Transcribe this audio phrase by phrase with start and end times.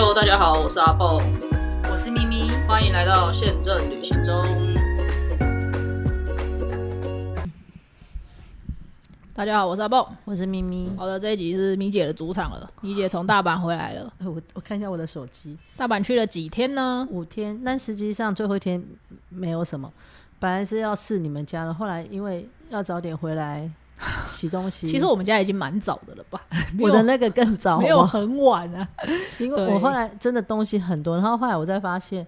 [0.00, 1.20] Hello，大家好，我是阿豹，
[1.90, 4.44] 我是咪咪，欢迎来到宪政旅行中。
[9.34, 10.14] 大家好，我是阿豹。
[10.24, 10.88] 我是咪咪。
[10.96, 12.70] 好的，这一集是咪姐的主场了。
[12.80, 17.04] 咪姐从大阪回来了，我我看一下我的手机，大阪去了几天呢？
[17.10, 18.80] 五天，但实际上最后一天
[19.28, 19.92] 没有什么。
[20.38, 23.68] 本来是要试你们家的，后来因为要早点回来
[24.26, 24.86] 洗东西。
[24.86, 26.40] 其实我们家已经蛮早的了吧？
[26.80, 28.86] 我的那个更早，没有很晚啊。
[29.38, 32.26] 因为我后来真的东西很多，然后后来我再发现，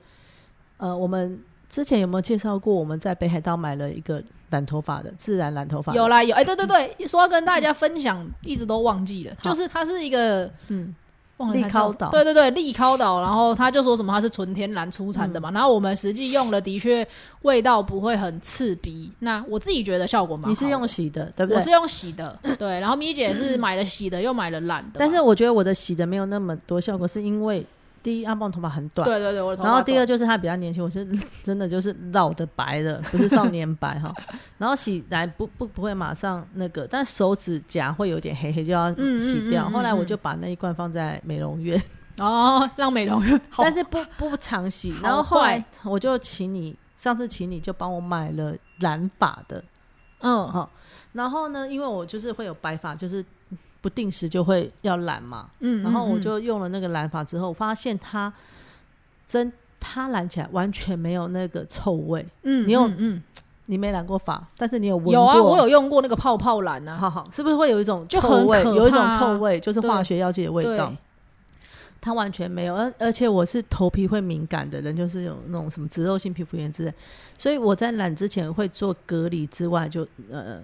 [0.78, 1.40] 呃，我们。
[1.70, 2.74] 之前有没有介绍过？
[2.74, 5.94] 我们在北海道买了一个染头发的自然染头发。
[5.94, 9.34] 有啦，有哎，对对对，说要跟大家分享，一直都忘记了。
[9.40, 10.92] 就是它是一个嗯，
[11.52, 13.20] 利尻岛，对对对，利尻岛。
[13.20, 15.50] 然后他就说什么它是纯天然出产的嘛。
[15.50, 17.06] 然后我们实际用了，的确
[17.42, 19.10] 味道不会很刺鼻。
[19.20, 20.48] 那我自己觉得效果蛮好。
[20.48, 21.56] 你是用洗的，对不对？
[21.56, 22.78] 我是用洗的，对。
[22.80, 24.98] 然后咪姐是买了洗的，又买了染的。
[24.98, 27.66] 但是我觉得我的洗的没有那么多效果，是因为。
[28.02, 31.06] 第一，阿棒头发很短，对对对，我的头发然后第二就是他比较年轻，我是
[31.42, 34.14] 真的就是老的白的，不是少年白 哈。
[34.58, 39.68] 然后洗来不不不会马上那个，但手指甲会有点黑黑，就要洗掉。
[39.70, 41.80] 后来我就把那一罐放在美容院，
[42.18, 44.94] 哦，让美容院，但是不不常洗。
[45.02, 49.62] 然后后来我就请你，上次请你就帮我买了染发的，
[50.20, 50.68] 嗯哈。
[51.12, 53.24] 然后呢，因为我就是会有白发，就是。
[53.82, 58.30] 不定时就会要染嘛，嗯，然后我就用了那个染法之后，发现它
[59.26, 59.50] 真
[59.80, 63.22] 它染起来完全没有那个臭味，嗯，你有嗯，
[63.66, 65.14] 你没染过发，但是你有闻过？
[65.14, 68.62] 有啊，我有用过那个泡泡染啊，哈哈，是不是会有一种臭味？
[68.64, 70.92] 有一种臭味，就是化学药剂的味道。
[72.02, 76.92] 它完全没有，而而且我是头皮会敏感的人，就是有那种什么脂肉性皮肤炎之类，
[77.38, 80.60] 所以我在染之前会做隔离之外，就呃。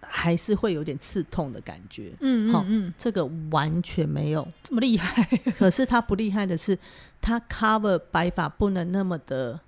[0.00, 5.24] 还是会有点刺痛的感觉，嗯嗯嗯，这个完全没有这么厉害。
[5.56, 6.76] 可是它不厉害的是，
[7.20, 9.58] 它 cover 白发不能那么的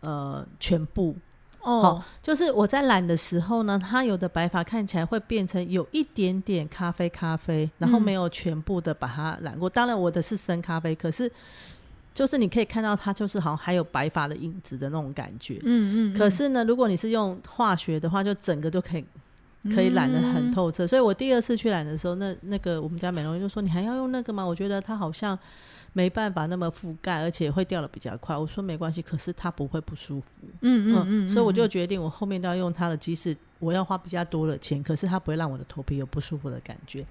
[0.00, 1.16] 呃全部
[1.60, 2.02] 哦。
[2.20, 9.70] 就是我在染的时候呢，它有的白发看起来会变成有一点点咖啡咖啡，然后没有全部的把它染过。
[9.70, 11.30] 当然我的是深咖啡，可是
[12.12, 15.58] 就是你可以看到它就是好像还有白发的影子的那种感觉。
[15.62, 16.18] 嗯嗯。
[16.18, 19.04] 可是呢，如果你是用化学的话，就整个就可以。
[19.74, 25.38] 可以染的很透彻，所以我第二次去染的时候，那那个我们家美容院就说：“你还要用那个吗？”我觉得它好像
[25.92, 28.36] 没办法那么覆盖，而且会掉的比较快。
[28.36, 30.28] 我说没关系，可是它不会不舒服。
[30.62, 37.06] 嗯嗯嗯，所以我就决定我后面都要用它的机式，我要花比较多的钱，可是它不会让我的头皮有不舒服的感觉。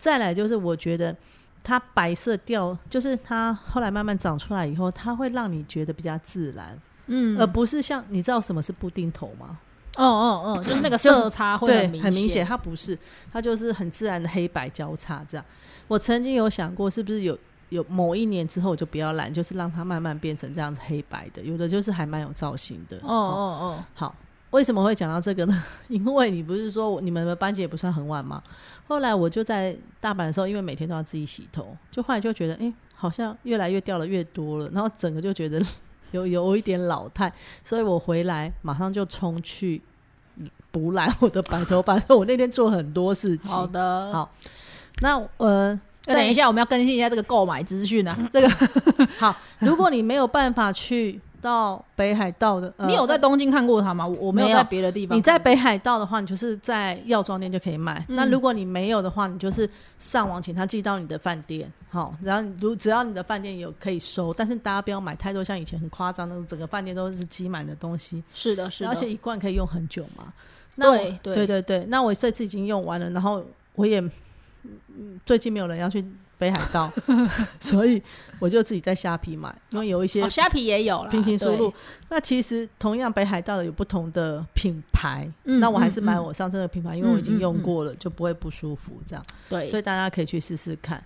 [0.00, 1.16] 再来就是我觉得
[1.62, 6.76] 它白色掉，就是它后来慢慢长出来以后，它会让你觉得比较自然，
[7.06, 9.58] 嗯，而不是像你知道什么是布丁头吗？
[9.96, 12.98] 哦哦哦，就是那个色差会很明显，很明显，它不是，
[13.30, 15.46] 它就是很自然的黑白交叉这样。
[15.86, 17.38] 我曾经有想过，是不是有
[17.68, 22.96] 有某一年之后我就不要染，就是让它慢慢变成这样子黑白的，有的就是还蛮有造型的。
[22.98, 24.14] 哦哦哦，好，
[24.50, 25.64] 为什么会讲到这个呢？
[25.88, 28.42] 因为你不是说你们的班级也不算很晚吗？
[28.88, 35.64] 后来我就在大阪的时候，因为每天都要自己洗头，就后来就觉得，哎，好像越来越掉的越多了，然后整个就觉得。
[36.14, 37.32] 有有一点老态，
[37.62, 39.82] 所以我回来马上就冲去
[40.70, 42.00] 补染我的白头发。
[42.14, 43.52] 我那天做很多事情。
[43.52, 44.30] 好的，好，
[45.00, 48.16] 那呃，等一下我们要更新一下这个购买资讯啊。
[48.32, 48.48] 这个
[49.18, 51.20] 好，如果你没有办法去。
[51.44, 54.06] 到北海道的，你有在东京看过它吗？
[54.06, 55.14] 我没有在别的地方。
[55.14, 58.02] 你在北海道的话，你就是在药妆店就可以买。
[58.08, 59.68] 那如果你没有的话，你就是
[59.98, 61.70] 上网请他寄到你的饭店。
[61.90, 68.24] 好，然后如只要你的饭店有可以收，但是大家不要买太多，像以前很夸张的，整个饭店都是积满的东西。
[68.32, 70.32] 是的，是的，而且一罐可以用很久嘛。
[70.76, 73.44] 对对对对，那我这次已经用完了，然后
[73.74, 74.02] 我也
[75.26, 76.02] 最近没有人要去。
[76.44, 76.92] 北海道，
[77.58, 78.02] 所以
[78.38, 81.72] 我就自己在虾皮买，因为有一些虾皮也有了平行输入。
[82.10, 89.00] 那其实同样北海道的有不同的品牌，那我还是买我上次的品牌，因为我已经用过了，就不会不舒服。
[89.06, 91.02] 这样，对，所以大家可以去试试看。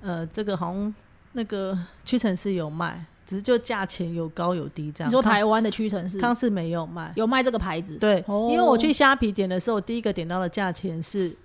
[0.00, 0.94] 呃，这个好像
[1.32, 5.10] 那个屈臣氏有卖，只是就价钱有高有低这样。
[5.10, 7.96] 你说台湾的屈臣氏，康氏没有卖，有卖这个牌子。
[7.96, 11.36] 对，因为我去虾皮点的时候，第一个点到的价钱是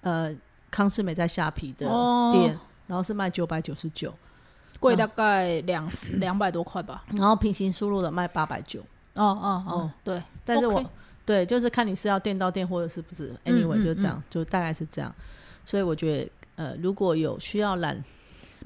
[0.00, 0.34] 呃。
[0.76, 1.88] 康士美在下皮的
[2.32, 2.54] 店，
[2.86, 4.12] 然后是卖九百九十九，
[4.78, 7.02] 贵大概两两百多块吧。
[7.12, 8.80] 然后平行输入的卖八百九。
[9.14, 10.22] 哦哦哦，对。
[10.44, 10.84] 但是我
[11.24, 15.10] 对，就是看你是要店到店，或者是不是？Anyway，就这样，就大概是这样。
[15.64, 18.04] 所以我觉得，呃，如果有需要染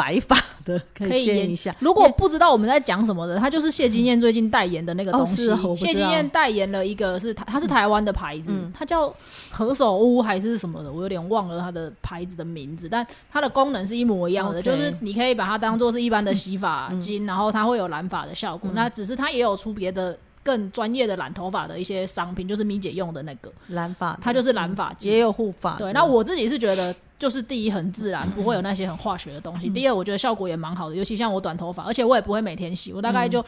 [0.00, 1.76] 白发的，可可以验一下。
[1.78, 5.54] 如果不知道我们在讲什么的，它就是谢金燕最近代言的那个哦东西。
[5.76, 9.14] 谢金燕代言了一个是台，它是台湾的牌子，嗯它叫
[9.50, 18.70] 何首乌还是什么的，我有点忘了它的牌子的名字，但它的功能是一模一样的就是你可以把它当做是一般的洗发精，然后它会有染发的效果。
[18.72, 25.10] 那只是它也有出别的更专业的染头发的一些商品，就是咪姐用的那个，染发，它就是染发剂。
[25.10, 25.76] 也有护发。
[25.76, 29.68] 对，那我自己是觉得，就是第一很自然， 不会有那些很化学的东西。
[29.68, 33.44] 第二，我觉得效果也蛮好的，尤其像我短头发，而且我也不会每天洗，我大概就。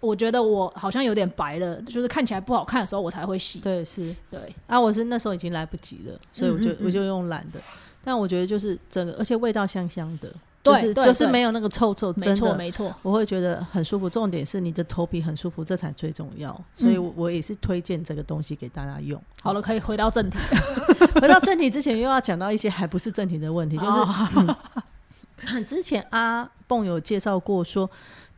[0.00, 3.58] 我觉得我好像有点白了，就是看起来不好看的时候我才会洗。
[3.58, 7.60] 对是对，啊，我是那时候已经来不及了，所以我就、嗯嗯嗯我就用染的。
[8.02, 12.94] 但我觉得就是整个，而且味道香香的，对就是就是没有那个臭臭，没错没错。
[13.02, 14.10] 我会觉得很舒服。
[14.10, 16.52] 重点是你的头皮很舒服，这才最重要。
[16.74, 19.20] 所以嗯我，也是推荐这个东西给大家用。
[19.42, 20.38] 好了，可以回到正题。
[21.20, 27.90] 回到正题之前，又要讲到一些还不是正题的问题，就是、哦嗯 之前阿蹦有介绍过说，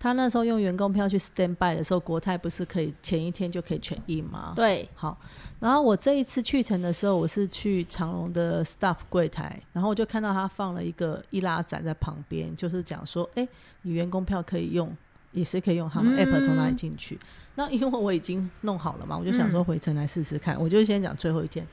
[0.03, 4.53] 他那时候用员工票去 stand by 的时候，国泰不是可以前一天就可以全印吗？
[4.57, 5.17] 对，好，
[5.61, 13.47] 然后我这一次去程的时候，我是去长隆的 staff 柜台，然后我就看到他放了一个易拉展在旁边，就是讲说，哎，
[13.83, 14.93] 你员工票可以用，
[15.31, 17.17] 也是可以用他们嗯 app 从哪里进去。
[17.55, 21.65] 那因为我已经弄好了嘛，我就想说回程来试试看，我就先讲最后一天。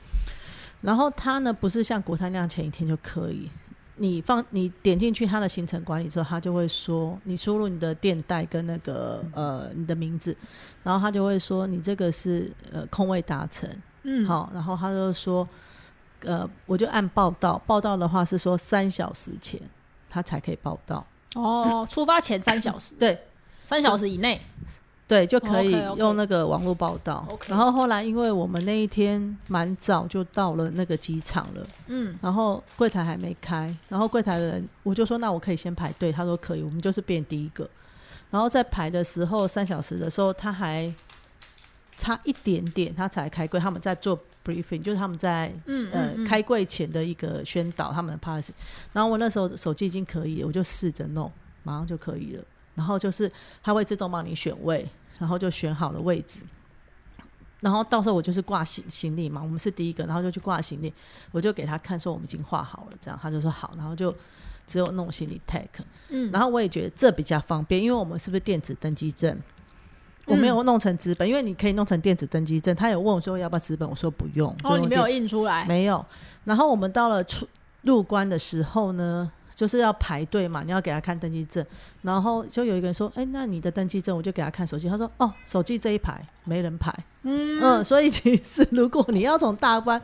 [0.82, 3.50] 然后他呢，不是像国泰那样前一天就可以。
[4.02, 10.34] 你放你点进去他的行程管理之后，他就会说你输入你的电代跟那个呃你的名字，
[10.82, 13.68] 然后他就会说你这个是呃空位达成，
[14.04, 15.46] 嗯，好，然后他就说
[16.22, 19.60] 呃我就按报到，报到的话是说三小时前
[20.08, 23.18] 他才可以报到，哦，出发前三小时， 对。
[23.66, 24.40] 三小时以内。
[25.10, 27.26] 对，就可以用那个网络报道。
[27.48, 31.66] 然后后来因为我们那一天蛮早就到了那个机场了。
[31.88, 37.68] 嗯，然后柜台还没开，然后柜台的人我就说那我可以先排队，他说可以，我们就是变第一个。
[38.30, 40.88] 然后在排的时候三小时的时候，他还
[41.96, 48.50] 差一点点，他才开柜，他们在做 briefing，就是他们在嗯呃嗯嗯开柜前的一个宣导，他们的 policy。
[48.92, 51.28] 然后我那时候手机已经可以了，我就试着弄，
[51.64, 52.44] 马上就可以了。
[52.76, 53.30] 然后就是
[53.62, 54.88] 它会自动帮你选位，
[55.20, 56.40] 然后就选好了位置。
[57.60, 60.92] 然后到时候我就是挂行行李嘛，我们是第一个，然后就去挂行李，
[61.30, 64.12] 我就给他看说我们已经画好了，这样他就说好，然后就
[64.66, 65.68] 只有弄行李 tag，
[66.08, 69.38] 嗯然后我也觉得这比较方便，因为我们是不是电子登机证？
[70.26, 72.76] 我没有弄成纸本，因为你可以弄成电子登机证。
[72.76, 74.54] 他有问我说要不要纸本，我说不用。
[74.58, 75.64] 就哦，你没有印出来。
[75.64, 76.04] 没有。
[76.44, 77.48] 然后我们到了出
[77.82, 81.62] 入关的时候呢，就是要排队嘛，你要给他看登记证。
[82.00, 90.00] 然后就有一个人说：“哎，那你的登记证？”我就给他看手机，他说：“哦，手机这一排没人排。”嗯所以其实如果你要从大关。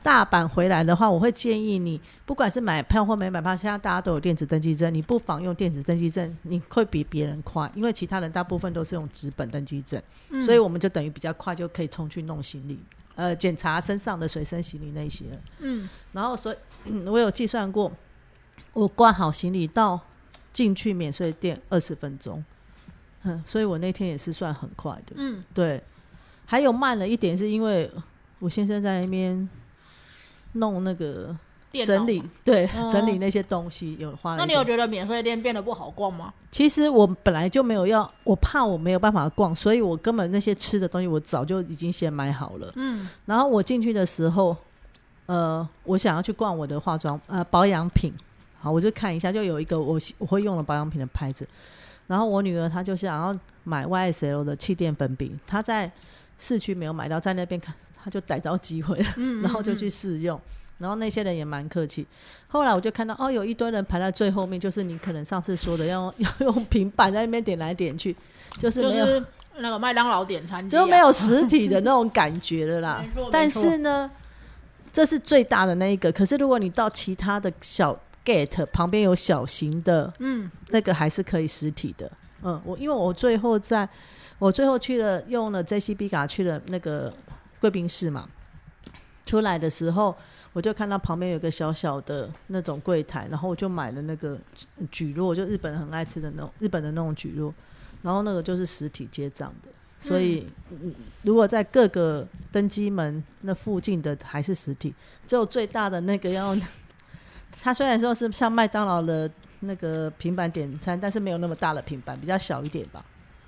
[0.00, 10.00] 大阪回来的话，我会建议你，不管是买票或没买票，现在大家都有电子登记证，你不妨用电子登记证，你会比别人快，因为其他人大部分都是用纸本登记证，
[10.46, 12.80] 所以我们就等于比较快就可以冲去弄行李，
[13.16, 15.24] 呃，检查身上的随身行李那些。
[15.58, 16.56] 嗯，然后所以、
[16.86, 17.90] 嗯我有计算过，
[18.72, 20.00] 我挂好行李到
[20.52, 22.44] 进去免税店二十分钟，
[23.24, 25.82] 嗯，所以我那天也是算很快的，嗯，对。
[26.50, 27.90] 还有慢了一点，是因为
[28.38, 29.46] 我先生在那边
[30.52, 31.36] 弄那个
[31.84, 34.38] 整理，对，哦整理那些东西有花了。
[34.38, 36.32] 那你有觉得免税店变得不好逛吗？
[36.50, 42.72] 其实我本来就没有要，我怕我没有办法逛，所以我根本那些吃的东西我早就已经先买好了。
[42.76, 44.56] 嗯，然后我进去的时候，
[45.26, 48.10] 呃，我想要去逛我的化妆呃保养品，
[48.60, 51.46] 好，我就看一下，就有一个我我会用的保养品的牌子。
[52.06, 55.90] 然后我女儿她就想要买 YSL 的气垫粉饼，她在
[56.38, 60.40] 市区没有买到，在那边看，她就逮到机会，嗯 然后就去试用。
[60.78, 62.06] 然后那些人也蛮客气。
[62.46, 68.14] 后来我就看到哦，有一堆人排在最后面，就是你可能上次说的要用要 用平板在那边点来点去，
[68.58, 69.24] 就是就没有是
[69.56, 73.04] 那个麦当劳点餐啊就没有实 体的那种感觉了啦。
[73.30, 74.08] 但是呢，
[74.92, 76.12] 这是最大的那一个。
[76.12, 77.98] 可是如果你到其他的小
[78.28, 82.10] gate 旁边有小型的，嗯，那个还是可以实体的。
[82.42, 83.88] 嗯，我因为我最后在
[84.38, 87.12] 我最后去了用了 JCB 卡去了那个
[87.60, 88.28] 贵宾室嘛，
[89.24, 90.14] 出来的时候。
[90.54, 94.36] 我就看到旁边有个小小的那种柜台，然后我就买了那个
[94.90, 97.52] 蒟蒻，就日本人很爱吃的那种日本的那种蒟蒻，
[98.02, 99.68] 然后那个就是实体结账的，
[100.00, 100.92] 所以、嗯。
[101.22, 104.92] 如果在各个登机门那附近的还是实体，
[105.28, 106.56] 只有最大的那个要，
[107.60, 113.04] 它虽然说是像麦当劳的那个平板点餐，但是没有那么大的平板，比较小一点吧。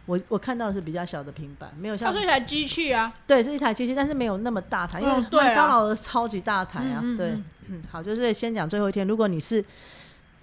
[0.06, 7.00] 我我看到的是比较小的平板，没有像它是一台机器啊，对，是一台机器，但是没有那么大台，因为麦当劳的超级大台啊。
[7.16, 9.06] 对嗯好，就是先讲最后一天。
[9.06, 9.64] 如果你是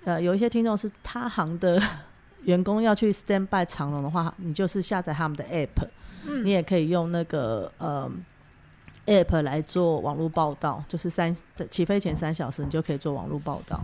[0.05, 1.81] 呃有一些听众是他行的
[2.43, 5.85] 员工要去 stand by 长龙的话，你就是下载他们的 app，
[6.25, 8.09] 嗯，你也可以用那个呃
[9.07, 11.35] app 来做网络报道，就是三
[11.69, 13.79] 起飞前三小时你就可以做网络报道。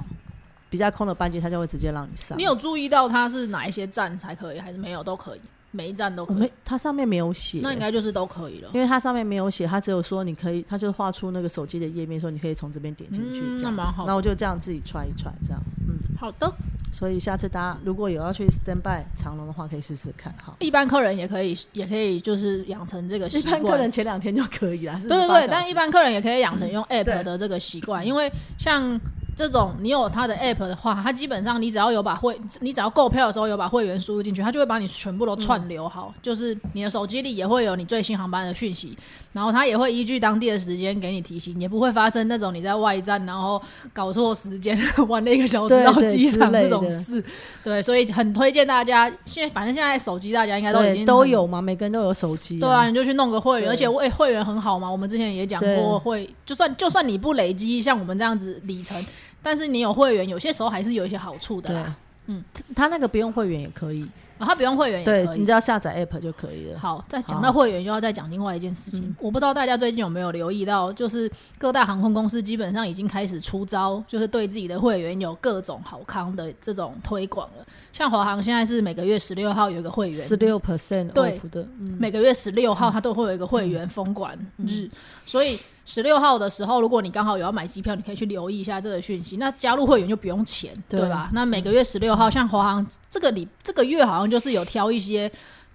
[0.69, 2.35] 比较空的班机，他就会直接让你上。
[2.37, 5.41] 你有注意到它是哪一些站才可以，还是没有都可以？
[5.73, 6.51] 每一站都可以。
[6.63, 8.69] 它上面没有写，那应该就是都可以了。
[8.73, 13.41] 因为它上面没有写，它只有说你可以，它就画出那个手机的页面，说你可以从这边点进去。
[13.61, 14.05] 那蛮好。
[14.07, 15.61] 那我就这样自己揣一揣，这样。
[15.87, 16.49] 嗯，好的。
[16.91, 20.31] 所以下次大家如果有要去 stand by 长龙的话，可以试试看。
[20.33, 23.59] 哈，一般客人也可以，也可以就是养成这个习惯。
[23.59, 24.95] 一般客人前两天就可以了。
[24.99, 28.99] 对对对，但一般客人也可以养成用 app 的这个习惯，因为像。
[29.35, 38.95] 这种你有它的 app 的话，它基本上你只要有把会，你只要购票的时候有把会员输入进去，它就会把你全部都串流好，就是你的手机里也会有你最新航班的讯息，
[39.31, 43.61] 然后它也会依据当地的时间给你提醒，也不会发生那种你在外站然后
[43.91, 47.23] 搞错时间晚了一个小时到机场这种事。
[47.63, 52.59] 对，所以很推荐大家，现在反正现在手机大家应该都已经都有嘛，每个人都有手机。
[52.59, 54.89] 对啊，你就去弄个会员，而且会会员很好嘛。
[54.89, 59.03] 我们之前也讲过，会就算就算你不累积像我们这样子里程。
[59.43, 61.95] 但是你有会员，有些时候还是有一些好处的啦。
[62.27, 62.41] 嗯，
[62.73, 64.01] 他那个不用会员也可以，
[64.37, 66.79] 啊他不用会员也可以，你只要下载 app 就可以了。
[66.79, 69.13] 好，再讲到会员，又要再讲另外一件事情。
[69.19, 77.65] 我不知道大家最近有没有留意到，就是各大航空公司基本上已经开始出招，就是对自己的会员有各种好康的这种推广了。
[77.91, 81.67] 像华航现在是每个月十六号有一个会员，十六 percent 的，
[81.99, 84.89] 每个月十六号它都会有一个会员封管日，
[85.25, 85.59] 所以。
[85.85, 89.35] 十六号的时候，如果你刚好有要买机票，你可以去留意一下这个讯息。
[89.35, 91.29] 那加入会员就不用钱，对吧？
[91.33, 95.29] 那每个月十六号，像华航这个里这个月好像就是有挑一些。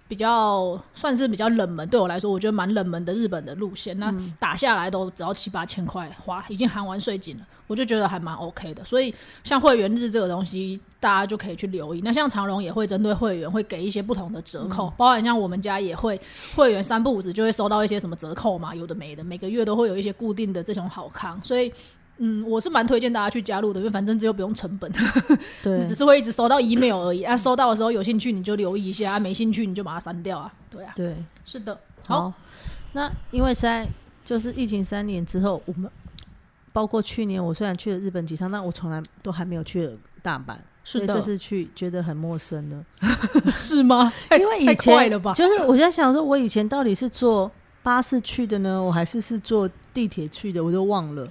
[0.08, 3.98] 比较算是比较冷门，对我来说，我觉得蛮冷门的日本的路线。
[3.98, 8.82] 那打下来都只要七八千块，花已经含完税金了，我就觉得还蛮 OK 的。
[8.82, 9.14] 所以
[9.44, 12.00] 像会员日这个东西，大家就可以去留意。
[12.04, 16.20] 那像长荣也会针对会员会给一些不同的折扣，包含像我们家也会
[16.54, 21.72] 会员三不五时就会收到一些什么折扣嘛，有的没的，每个月都会有一些固定的这种好康，所以。
[22.20, 24.90] 嗯，我是蛮推荐大家去加入的，因为反正只有不用成本，
[25.62, 27.22] 对， 只是会一直收到 email 而已。
[27.22, 30.52] 啊，收到的时候有兴趣你就留意一下，啊，没兴趣你就把它删掉啊。
[30.68, 31.14] 对啊，对，
[31.44, 31.78] 是的。
[32.08, 32.32] 好，
[32.90, 33.86] 那因为在
[34.24, 35.88] 就是疫情三年之后，我们
[36.72, 40.56] 包括去年我虽然去了日本几趟，但我从来都还没有去了大阪，
[40.90, 42.82] 所以这次去觉得很陌生了，
[43.54, 44.10] 是吗？
[44.38, 47.50] 因为以前就是我在想说，我以前到底是坐
[47.82, 51.30] 巴士去的呢，我还是是坐地铁去的，我都忘了。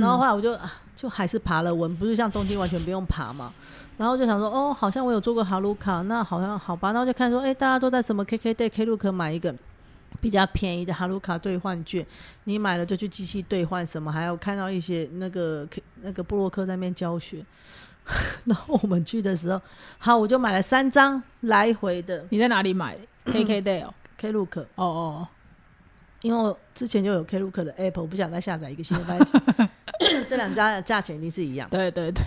[0.00, 0.58] 然后后来我就
[0.96, 3.52] 就还是爬了文，不是像东京完全不用爬嘛。
[3.96, 6.90] 然后就想说，哦，好像我有做过哈鲁卡，那好像好吧。
[6.90, 9.54] 然后就看说，哎，大家都在什么 KK Day、Klook 买一个
[10.20, 12.04] 比较便宜的哈鲁卡兑换券，
[12.42, 15.64] 你买了就去机器兑换什么，还有看到一些那个
[16.02, 17.44] 那个布洛克在那边教学。
[18.44, 19.60] 然后我们去的时候，
[19.98, 22.24] 好，我就买了三张来回的。
[22.30, 24.60] 你在哪里买？KK Day 哦，Klook。
[24.76, 25.28] 哦哦。
[26.22, 29.40] 因为我之前就有 Klook 的 App，我不想再下载一个新的班子。
[30.28, 31.68] 这两家的价钱一定是一样。
[31.70, 32.24] 对对对，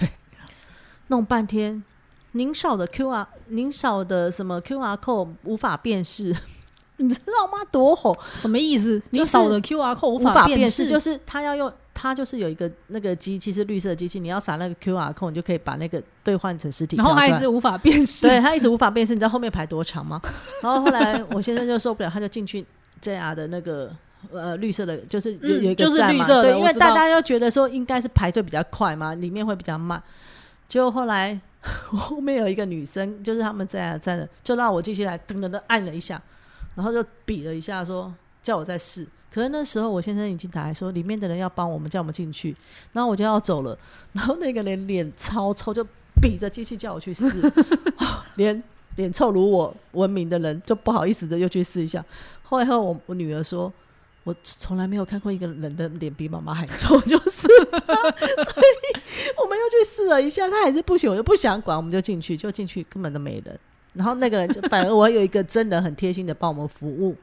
[1.07, 1.83] 弄半天，
[2.33, 6.33] 您扫的 QR，您扫的什么 QR code 无法辨识，
[6.97, 7.63] 你知道吗？
[7.71, 8.17] 多火！
[8.33, 9.01] 什么意思？
[9.11, 11.71] 你扫的 QR code 无法辨识，就是他要用，
[12.01, 16.95] 他就是有一个那个机器是绿色机器，你要扫那个 QR code，你就可以把那个兑换成实体。
[16.95, 20.21] 然后他一直无法辨识，对他一直无法辨识，你知道后面排多长吗？
[20.63, 22.65] 然后后来我先生就受不了，他就进去。
[23.01, 23.95] JR 的那个
[24.29, 30.03] 呃绿色的，就是有有一个站嘛，对，因为大家都觉得说应该是排队比较快嘛，里面会比较慢。
[30.67, 31.39] 结果后来
[31.87, 36.21] 后面有一个女生，就是他们在站的，就让我进去来，噔噔噔按了一下，
[36.75, 38.13] 然后就比了一下，说
[38.43, 39.07] 叫我再试。
[39.31, 42.55] 可是那时候我先生已经打来说，里面的人要帮我们叫我们进去，
[42.93, 43.77] 然后我就要走了，
[44.13, 45.85] 然后那个人脸超臭，就
[46.21, 47.25] 比着机器叫我去试，
[48.35, 48.63] 连
[48.95, 52.03] 脸臭如我闻名的人就不好意思的又去试一下。
[52.43, 53.71] 后来后，我我女儿说，
[54.23, 58.99] 我从来没有看过一个人的脸比妈妈还臭，就是，所以
[59.37, 63.59] 我们又去试了一下，他还是不行，我就不想管，我们就进去，就进去根本都没人。
[63.93, 67.15] 然后那个人就反而我有一个真人很贴心的帮我们服务，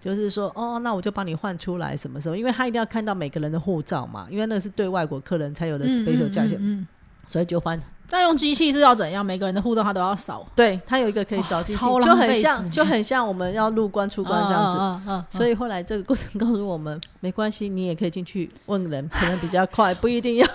[0.00, 6.86] 就是说，哦，那我就帮你换出来什么什么，因为他一定要看到每个人的护照嘛，因为那是对外国客人才有的 special 价钱，嗯，
[7.26, 7.80] 所以就换。
[8.06, 9.26] 再用机器是要怎样？
[9.26, 10.46] 每个人的护照他都要扫。
[10.56, 15.36] 对，他有一个可以扫机器，就很像，就很像我们要入关出关这样子。
[15.36, 20.48] 所以后来这个过程告诉我们，没关系，你也可以进去问人，可能比较快，不一定要。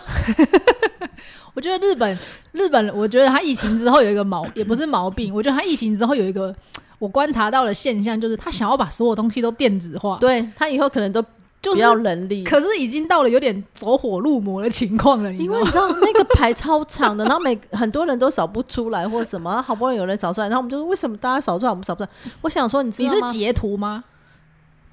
[1.54, 2.18] 我觉得日本，
[2.54, 5.32] 日本，我觉得他疫情之后有一个毛，也不是毛病。
[5.32, 6.56] 我觉得他疫情之后有一个
[7.04, 10.18] 我观察到的现象，就是他想要把所有东西都电子化。
[10.20, 11.24] 对他以后可能都。
[11.64, 12.44] 就是要人力。
[12.44, 22.32] 可是已经到了有点走火入魔的情况了，因为你知道那个排超长的，然后每很多人都扫不出来或什么，好不容易有人扫出来，然后我们就说为什么大家扫出来，我们扫不出来？
[22.42, 24.04] 我想说，你你是截图吗？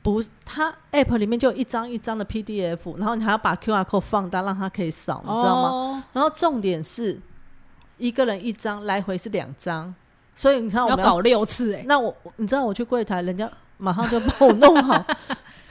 [0.00, 6.04] 不，它 app 里面就有一张一张的 PDF，然后你还要把 QR code 放大，让它可以扫，你知道吗？
[6.12, 7.18] 然后重点是
[7.98, 9.92] 一个人一张，来回是两张，
[10.34, 11.84] 所以你知道我们要搞六次哎。
[11.86, 15.04] 那我你知道我去柜台，人家 马上就帮我弄好。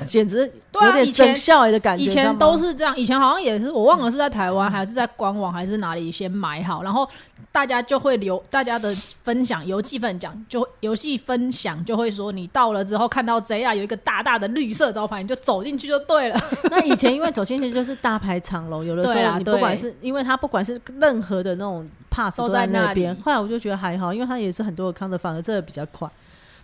[0.07, 2.05] 简直有点真笑的感觉。
[2.05, 7.05] 以前都是这样，以前好像也是，我忘了是在台湾还是在官网还是哪里先买好，然后
[7.51, 16.39] 大家就会留大家的分享游戏分享，就游戏分享就会说，你到了之后看到 ZR 有一个大大的绿色招牌，你就走进去就对了。
[16.71, 26.09] 那以前因为走进去就是大排长龙，有的时候你不管是因为它不管是任何的那种 pass 都在那边，后来我就觉得还好，因为他也是很多的康的，反而这个比较快。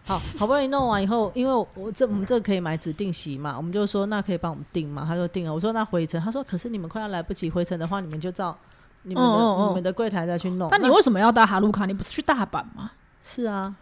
[0.08, 5.52] 好好不容易弄完以后，因为我这我们这可以买指定席嘛，我们就说那可以帮我们订嘛，他说订了。
[5.52, 8.56] 我说那回程，他说可是你们快要来不及回程的话，你们就照
[9.02, 10.70] 你们的你们的柜台再去弄。
[10.70, 11.88] 那你为什么要搭哈鲁卡？
[11.88, 12.92] 你不是去大阪吗？
[13.24, 13.74] 是啊，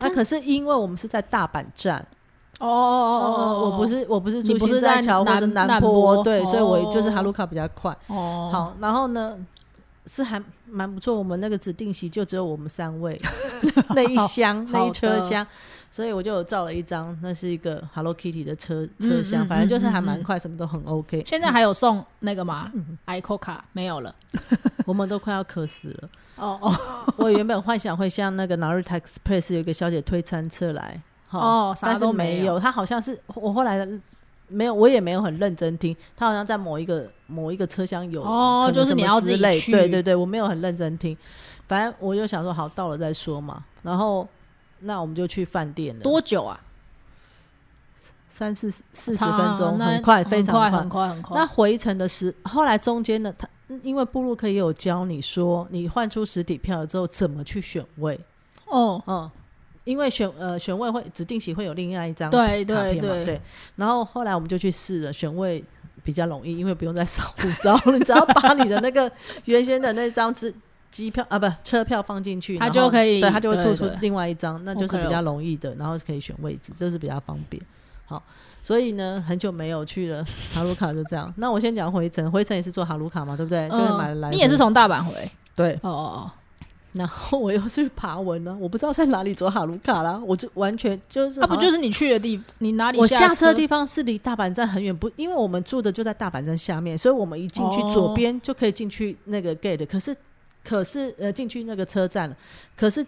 [0.00, 2.04] 那可是因为我们是在大阪站。
[2.58, 7.96] 哦哦哦哦，我不是我不是住新在桥或者南坡，对，所以我就是哈鲁卡比较快。
[8.08, 9.36] 哦，好，然后呢？
[10.06, 13.18] 是还蛮不错，我们那个指定席就只有我们三位，
[13.94, 15.46] 那一箱那一车厢，
[15.90, 21.24] 所以我就有照了一张，那是一个 Hello Kitty 的车车厢，反正就是还蛮快，什么都很 OK。
[21.26, 22.70] 现在还有送那个吗
[23.06, 24.14] ？ICO 卡没有了，
[24.86, 26.08] 我们都快要渴死了。
[26.36, 26.74] 哦哦，
[27.16, 33.86] 我原本幻想会像那个 Narita Express 有一个小姐推餐车来，哦，但是没有，他好像是我后来。
[34.48, 35.96] 没有，我也没有很认真听。
[36.16, 41.16] 他好像在某一个某一个车厢有哦，就是你要之类，对对对，我没有很认真听。
[41.66, 43.64] 反正我就想说，好到了再说嘛。
[43.82, 44.26] 然后
[44.80, 46.02] 那我们就去饭店了。
[46.02, 46.60] 多久啊？
[48.28, 51.36] 三四四十分钟，很快，非常快，很快很快。
[51.38, 53.48] 那回程的时，后来中间呢，他
[53.82, 58.20] 因为布鲁克也有教你说，你换出实体票之后怎么去选位。
[58.66, 59.30] 哦，嗯。
[59.86, 63.40] 因为选呃选位会指定席会有另外一张对对对对，
[63.76, 65.64] 然后后来我们就去试了选位
[66.02, 69.10] 比较容易，因为不用再扫护照， 你只要把你的那个
[69.44, 70.52] 原先的那张机
[70.90, 77.62] 机票啊不车票放进去，它就可以对它就会吐出另外一张，那就是比较容易的，然后可以选位置，就是比较方便。
[78.06, 78.20] 好，
[78.64, 81.32] 所以呢很久没有去了哈鲁卡就这样。
[81.36, 83.68] 那我先讲回程，回程也是坐哈鲁卡嘛，对不对？
[83.70, 85.30] 就是买了来，你也是从大阪回？
[85.54, 86.32] 对，哦哦哦。
[86.96, 92.98] 然后我又去爬文了，我不知道在哪里走哈鲁卡啦，我就完全就是，它不就是你去的地，你哪里？
[92.98, 100.16] 我下车的地方是离大阪站很远，不，因为我们住的就在大阪站下面，所以我们一进去左边就可以进去那个 gate，可是
[100.64, 102.36] 可是呃进去那个车站了，
[102.76, 103.04] 可是。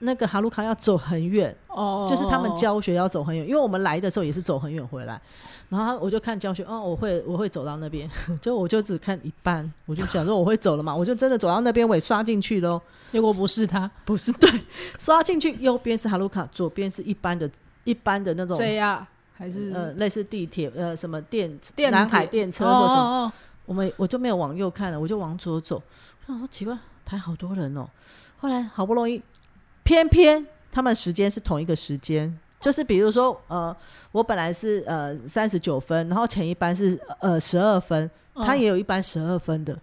[0.00, 5.20] 那个哈鲁卡要走很远，哦，就是他们教学要走很远，因为我们来的时候也是走很远回来，
[5.68, 8.10] 然后我就看教学，哦，我会我会走到那边，
[8.42, 12.80] 就我就只看一半，我就想说我会走了嘛，我就真的走到那边，我也刷进去喽。
[13.12, 14.50] 结果不是他，不是 对，
[14.98, 17.48] 刷进去右边是哈鲁卡，左边是一般的、
[17.84, 19.70] 一般的那种，对呀，还是？
[19.72, 21.50] 呃类似地铁呃什么电
[21.90, 23.32] 南海电车或什么，
[23.66, 25.82] 我们我就没有往右看了，我就往左走，
[26.26, 27.88] 我想说奇怪，排好多人哦，
[28.38, 29.22] 后来好不容易。
[29.90, 33.76] 偏偏他们时间是同一个时间，就是比如说，呃，
[34.12, 39.76] 我本来是呃三十九分，然后前一班是呃十二分，他也有一班十二分的，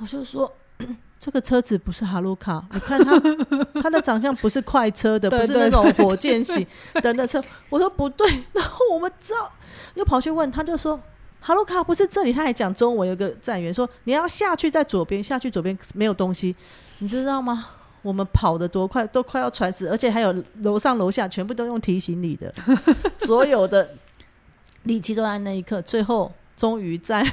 [0.00, 0.48] 我就说
[1.18, 3.18] 这个车子不是哈鲁卡，你看他
[3.82, 6.64] 他的长相不是快车的，不是那种火箭型
[7.02, 9.52] 的那车，我说不对，然后我们知道
[9.94, 10.96] 又跑去问，他就说
[11.40, 16.54] 哈鲁卡不是这里，他还讲中文，有个站员说你要下去在左边，下去左边没有东西，
[16.98, 17.70] 你知道吗？
[18.02, 22.52] 我们跑得多快，都快要喘死，而且还有楼上楼下全部都用提醒你的，
[23.18, 23.90] 所有的
[24.84, 27.26] 力气都在那一刻，最后终于在。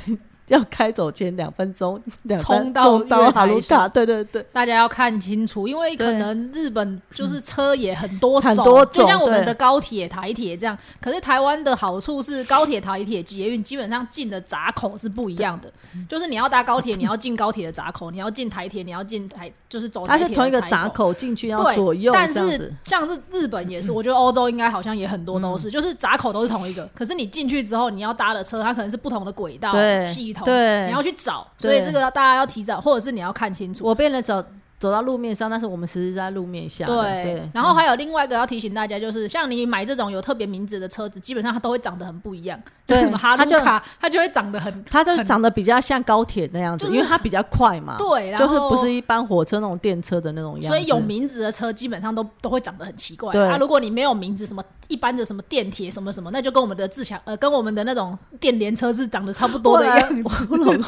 [0.55, 2.01] 要开走前两分钟，
[2.39, 2.97] 冲到
[3.31, 10.77] 哈鲁卡，对对对，大家要看清楚，因为可能日本就是车也很多很多种，就像我们的高铁、台铁这样。
[11.01, 15.69] 可是台湾的好处是，高铁、台铁、捷运基本上进的闸口是不一样的，
[16.07, 20.07] 就是你要搭高铁，你要进高铁的闸口；你要进台铁，你要进台，就是走。
[20.07, 29.73] 它是同一个闸口进去要左右，但是像是日本也是，我觉得欧洲应该好像也很多都是，就是闸口都是同一个，可是你进去之后，你要搭的车它可能是不同的轨道
[30.05, 30.36] 系。
[30.45, 33.85] 对，你要去找，所以这个大家要提早，或者是你要看清楚。
[33.85, 34.43] 我变得走
[34.79, 36.85] 走到路面上，但是我们实际在路面下。
[36.85, 42.59] 对，然后还有另外一个要提醒大家，就是像你买这种有特别名字的车子，基本上它都会长得很不一样。
[42.85, 47.95] 对，哈鲁卡它就会长得很，它就长得比较像高铁那样子，因为它比较快嘛。
[47.97, 50.67] 对，就是不是一般火车那种电车的那种样子。
[50.67, 53.31] 所以有名字的车基本上都都会长得很奇怪。
[53.31, 60.47] 对，啊，如果你没有名字，什么一般的什么电铁什么什么，那就跟我们的自强呃，跟我们的那种电联车是长得差不多的样子。
[60.49, 60.83] 我老公，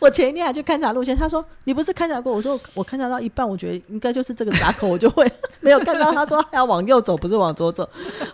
[0.00, 2.32] 我前一天还去勘察路线，他说你不是勘察过？
[2.32, 6.12] 我说我勘察到一半，我觉得应该就是这个闸口，我就会 没有看到。
[6.12, 7.88] 他说要往右走，不是往左走。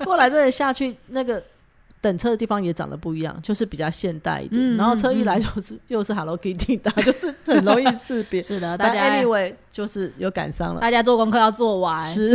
[0.05, 1.43] 后来真的下去那个。
[2.03, 4.75] 等车的地方也长得不一样，就是比较现代一点。
[4.79, 8.41] 然后车一来就是又是 Hello Kitty 的，就是很容易识别。
[8.41, 10.81] 是的，大家 anyway 就是有感伤了。
[10.81, 12.03] 大家做功课要做完。
[12.03, 12.35] 是。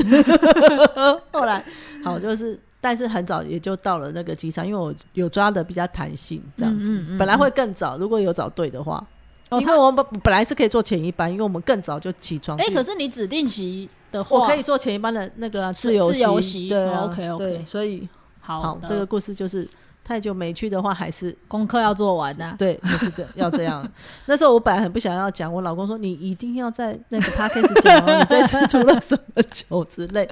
[1.33, 1.65] 后来
[2.03, 7.03] 好就是，但是很早也就到了那个机场，因为我有抓的比较弹性，这样子。
[7.17, 9.03] 本来会更早，如果有找对的话，
[9.51, 12.58] 因为我们本来是可以做前一班，因为我们更早就起床。
[12.58, 16.67] 哎，可是你指定席的话，我可以做前一班的那个自由自由席。
[16.69, 18.08] 对，OK OK，所以。
[18.47, 19.67] 好，这个故事就是
[20.03, 22.53] 太久没去的话，还是功课要做完的。
[22.60, 23.84] 对，就是这要这样。
[24.27, 30.29] 那时候我本来很不想要讲，我老公说你一定要在那个 p a r k a s 讲， 你这次出了什么酒之类。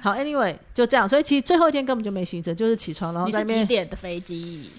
[0.00, 1.08] 好，Anyway，就这样。
[1.08, 4.70] 所以其实最后一天根本就没行程，就是起床然后在那边几点的飞机？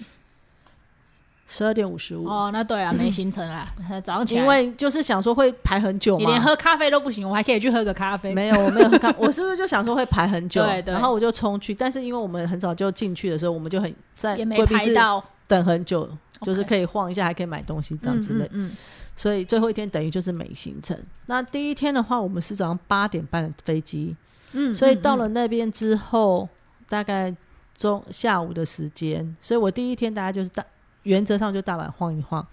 [1.50, 3.66] 十二点五十五哦，那对啊， 没行程啊，
[4.04, 8.34] 早上起来，因为就是想说会排很久嘛，你连喝咖啡都不行，我还可以去喝个咖啡。
[8.34, 10.62] 没有，我没有喝咖， 我是不是就想说会排很久？
[10.62, 10.92] 对对。
[10.92, 16.06] 然后我就冲去，但是因为我们很早就进去的时候，我们就很在没排到，等很久，
[16.42, 18.46] 就是可以晃一下，还可以买东西这样之类。
[18.52, 18.70] 嗯。
[19.16, 20.96] 所以最后一天等于就是没行程。
[21.26, 24.14] 那第一天的话，我们是早上八点半的飞机，
[24.52, 26.48] 嗯，所以到了那边之后，
[26.88, 27.34] 大概
[27.76, 30.62] 中下午的时间，所以我第一天大概就是大。
[31.08, 32.46] 原则上就大阪晃一晃，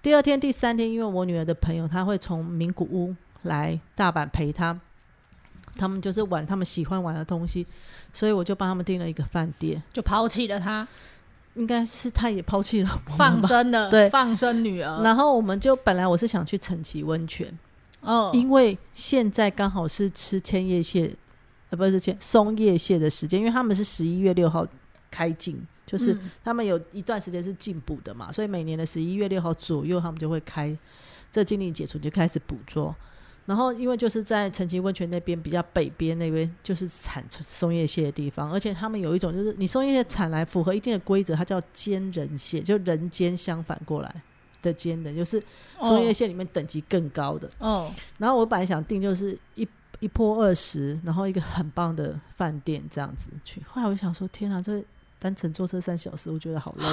[0.00, 4.74] 第二天、第三天，因为我女儿的朋友她会从名古屋来大阪陪她，
[5.76, 7.66] 他们就是玩他们喜欢玩的东西，
[8.10, 10.88] 所以我就帮他们订了一个饭店，就抛弃了她，
[11.52, 15.02] 应该是他也抛弃了我，放生了，对，放生女儿。
[15.02, 17.46] 然后我们就本来我是想去城崎温泉，
[18.00, 21.14] 哦，因为现在刚好是吃千叶蟹，
[21.68, 24.66] 呃，不是千松叶蟹的时间，因为他们是十一月六号
[25.10, 25.62] 开境。
[25.90, 30.78] 就是他们有一段时间是进补的嘛，所以每年的十一月六号左右，他们就会开
[31.32, 32.94] 这禁令解除，就开始捕捉。
[33.44, 44.22] 然后因为就是在澄清温泉那边比较北边那边，就是产松叶蟹的地方，而且他们有一种就是你松叶蟹产来符合一定的规则，它叫坚人蟹，就人间相反过来
[44.62, 45.42] 的坚人，就是
[45.82, 47.50] 松叶蟹里面等级更高的。
[47.58, 47.92] 哦。
[48.18, 49.66] 然后我本来想定就是一
[49.98, 53.60] 一波二十，然后一个很棒的饭店这样子去。
[53.66, 54.80] 后来我想说，天啊，这。
[55.20, 56.84] 单程坐车三小时，我觉得好累。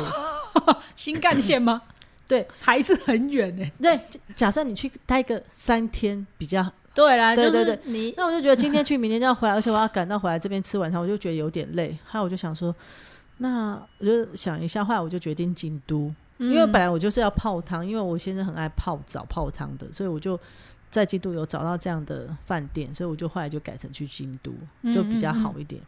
[0.95, 1.81] 新干线吗？
[2.27, 3.65] 对，还是很远呢。
[3.81, 3.99] 对，
[4.35, 6.71] 假设你去待个三天比较。
[6.93, 11.95] 对啦，对对对，你那我就觉得今天去，明天就要回来，而且我要赶到回来这边吃晚餐，我就觉得有点累。
[12.09, 12.75] 后来我就想说，
[13.37, 20.37] 那我就想一下，后来我就决定京都，因为本来我就是要泡汤，因为我先生很爱泡澡泡汤的，所以我就
[20.89, 24.51] 在京都有找到这样的饭店，所以我就后来就改成去京都，
[24.91, 25.79] 就比较好一点。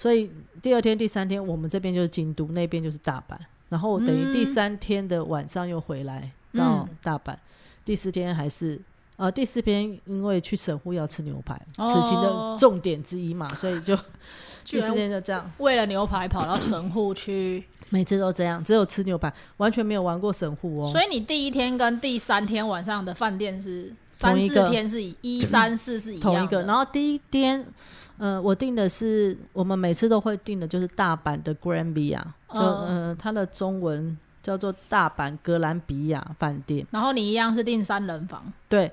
[0.00, 0.30] 所以
[0.62, 3.36] 第二天、第三天，我们这边就是京都，那边就是大阪。
[3.68, 7.36] 然后等于第三天的晚上又回来到大阪。
[7.84, 8.80] 第四天还是
[9.18, 13.94] 呃，第四天因为去神户要吃牛排，此行的重点之一嘛，所以就
[14.64, 17.62] 第四天就这样，为了牛排跑到神户去。
[17.90, 20.90] 每次都这样，只有吃牛排，完全没有玩过神户哦。
[20.90, 27.66] 所以你第一天跟第三天晚上的饭店是三四天是一三四是一同一个，然后第一天。
[28.20, 32.22] 呃，我订的是我们每次都会订的，就是大阪的 Grand Via，
[32.54, 36.86] 就呃，它的中文叫做大阪格兰比亚饭店。
[36.90, 38.92] 然后你一样是订三人房，对。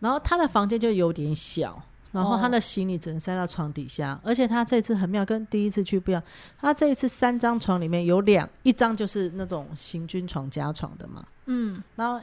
[0.00, 6.20] 然后他的房间就有点小，然后他的行李只能塞到床底下，而且他这次很妙，跟第一次去不一样。
[6.60, 12.20] 他这一次三张床里面有两，一张就是那种行军床加床的嘛，嗯，然后。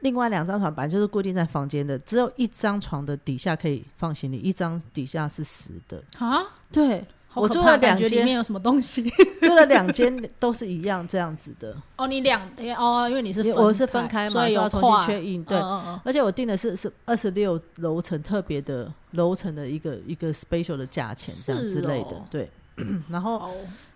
[0.00, 6.42] 另外两张床本来就是固定在房间的，只有一张床的底下可以放行李，一张底下是实的啊。
[6.72, 9.02] 对，我住了两间，里面有什么东西？
[9.42, 11.76] 住了两间都是一样这样子的。
[11.96, 15.44] 哦，你两天哦，因为你是我是分开嘛，所以要重新确认。
[15.44, 15.58] 对，
[16.04, 22.16] 而且我订的是是二十六楼层特别的楼层的一个一个 special 的价钱这样之类的。
[22.30, 22.50] 对，
[23.10, 23.50] 然后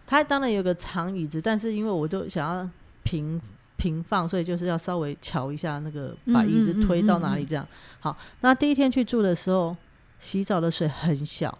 [0.06, 2.68] 它当然有个长椅子，但是因为我就想要
[3.02, 3.40] 平。
[3.76, 7.66] 平放，所以就是要稍微瞧一下那个，把椅子推到哪里这样。
[8.00, 9.76] 好，那第一天去住的时候，
[10.18, 11.52] 洗澡的水很小。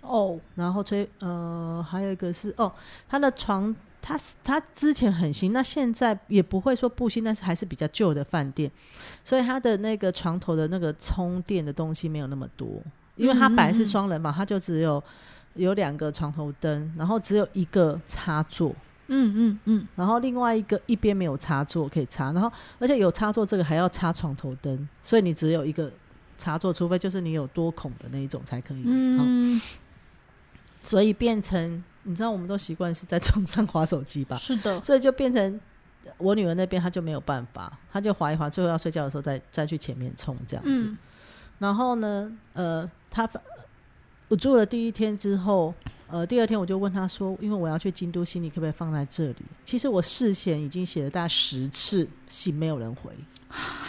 [0.00, 2.72] 哦，然后吹呃，还有一个是哦，
[3.08, 8.70] 他的床，他他之前很新，那现在也不会说不新，但是还是比较旧的饭店，
[9.22, 12.80] 所以他的那个床头的那个充电的东西没有那么多，
[13.16, 15.02] 因为他本来是双人嘛，他就只有
[15.56, 18.74] 有两个床头灯，然后只有一个插座。
[19.08, 25.90] 嗯嗯嗯，然后另外一个一边没有插座可以插，然后而且有插座这个还要插床头灯，所以你只有一个
[26.36, 28.82] 插座，除非就是你有多孔的那一种才可以。
[28.84, 29.60] 嗯，
[30.82, 34.36] 所以变成你知道，我们都习惯是在床上划手机吧？
[34.36, 35.60] 是的，所以就变成
[36.16, 40.94] 我女儿那边，她就没有办法，她就划一划，最后要睡觉的时候再再去前面冲这样子。
[41.58, 43.28] 然后呢，呃，她
[44.28, 45.74] 我住了第一天之后，
[46.10, 49.36] 呃，第二天我就问他说，因为我要去京都信，你可不可以放在这里？
[49.64, 53.12] 其实我事前已经写了大概十次信，没有人回。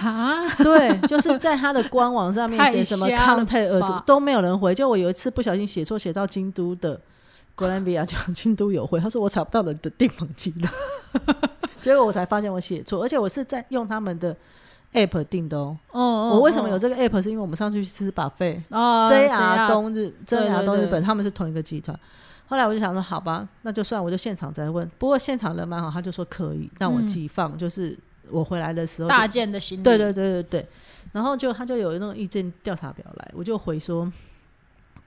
[0.01, 4.73] 啊，对，就是在他的官网上面写什么 contact 都没有人回。
[4.75, 6.99] 就我有一次不小心写错，写到京都的
[7.55, 10.67] 哥伦比亚，就 京都有回，他说我找不到人的订房记录，
[11.81, 14.35] 结果我才发现我写错，而且我是在用他们的
[14.93, 15.77] app 订的哦。
[15.91, 17.21] 哦，我为什么有这个 app？
[17.21, 21.97] 是因为我们上次去吃把费哦，JR 东日，JR 东日本，他们是同一个集团。
[22.47, 24.89] 后来我就想说，好吧，那就算，我就现场再问。
[24.97, 27.97] 不过现场人蛮好，他就说可以让我寄放，就是。
[28.31, 30.67] 我回来的时候，大件的行李，对对对对对，
[31.11, 34.07] 然后就他就有那种意见调查表来，我就回说：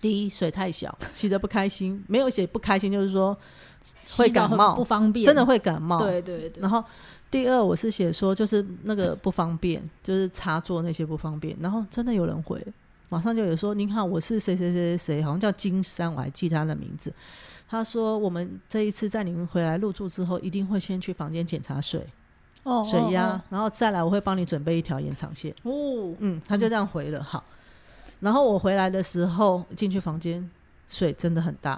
[0.00, 3.36] 第一，水太小，洗的不开心，没有写不开心，就是说
[4.16, 6.00] 会感冒不方便，真的会感冒。
[6.00, 6.60] 对对对。
[6.60, 6.82] 然后
[7.32, 11.56] 第二，我是写说就是那个不方便，就是插座那些不方便。
[11.60, 12.62] 然后真的有人回，
[13.08, 17.10] 马上就有说：您好，我是谁谁谁谁谁，好像叫金山，我还记他的名字。
[17.66, 22.06] 他说我们这一次在你们回来入住之后，一定会先去房间检查水。
[22.64, 25.50] 哦，水压，然后再来，我会帮你准备一条延长线。
[25.62, 27.22] 哦，嗯，他就这样回了。
[27.22, 27.42] 好，
[28.20, 30.50] 然后我回来的时候进去房间，
[30.86, 31.74] 水真的很大，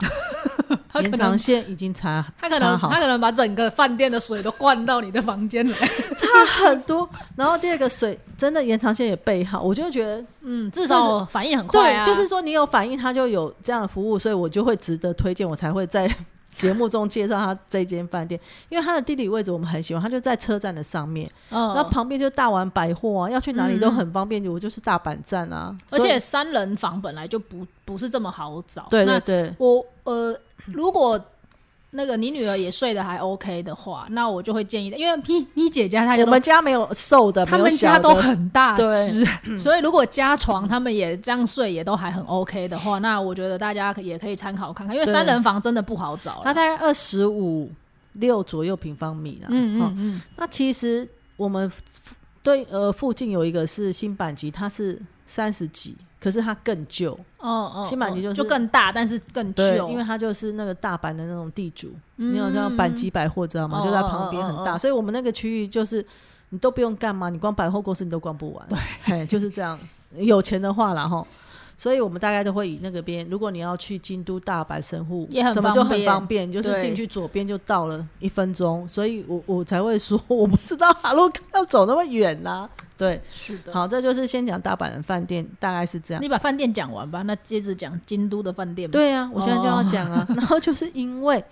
[1.03, 5.77] 延长线已经插，他可能他可能把整个饭店的水都灌到你的房间来，
[6.17, 7.09] 差很多。
[7.37, 12.05] 然后第二个水真的延长线也备好，我就觉得，嗯，至少反应很快啊。
[12.05, 16.09] 就是说你有反应，他就有这样的服务，所以我就会值得推荐，我才会在。
[16.57, 24.41] 节目中介绍他这间饭店，因为它的地理位置我们很喜欢，它就在车站的上面，那旁边就大丸百货啊，要去哪里都很方便。
[24.47, 28.87] 我就是大阪站啊，而且三人房本来就不不是这么好找。
[28.89, 31.23] 对对对，我呃，如果。
[31.97, 39.25] 那个你女儿也睡得还 OK 的话，那我就会建议的，因为咪咪姐家她我们家没有瘦的，他们家都很大只，
[39.57, 46.41] 所以如果加床他们也这样睡也都还很 OK 的话，那我觉得大家也可以参考看看，因为三人房真的不好找。
[46.43, 47.71] 它大概二十五
[48.15, 50.21] 六左右平方米啊，嗯嗯嗯。
[50.37, 51.71] 那其实我们
[52.43, 55.97] 对呃附近有一个是新板级，它是三十几。
[56.25, 63.79] 可是它更旧哦哦，新板级就是就更大，但是更旧，因为它就是那个大阪的那种地主，你有叫板级百货知道吗？
[63.85, 66.03] 就在旁边很大，所以我们那个区域就是
[66.49, 68.67] 你都不用干嘛，你光百货公司你都逛不完，
[69.07, 69.79] 对， 就是这样。
[70.17, 71.27] 有钱的话，然后。
[71.77, 78.87] 所以我们大概都会以那个边，如果你要去京都、大阪、神户，什么就很方便，就是进去左边就到了，一分钟。
[78.87, 82.71] 所以我我才会说， 我不知道哈路要走那么远呐。
[82.97, 83.73] 对，是的。
[83.73, 86.23] 好，这就是先讲大阪的饭店，大概是这样。
[86.23, 88.91] 你把饭店讲完吧，那接着讲京都的饭店。
[88.91, 90.27] 对啊，我现在就要讲啊。
[90.37, 91.45] 然后就是因为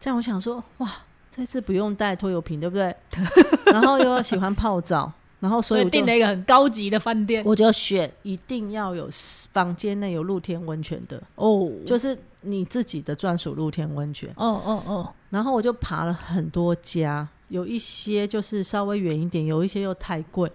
[0.00, 0.90] 这样，我想说，哇，
[1.30, 2.94] 这次不用带拖油瓶，对不对？
[3.72, 5.12] 然后又喜欢泡澡。
[5.38, 9.08] 然后，所以订了一个很高级的饭店，我就选一定要有
[9.54, 14.28] 房间内有露天温泉的哦，就是你自己的专属露天温泉。
[14.36, 15.12] 哦哦哦。
[15.30, 20.52] 然后我就爬了很多家，有一些就是稍微远一点，有一些又太贵。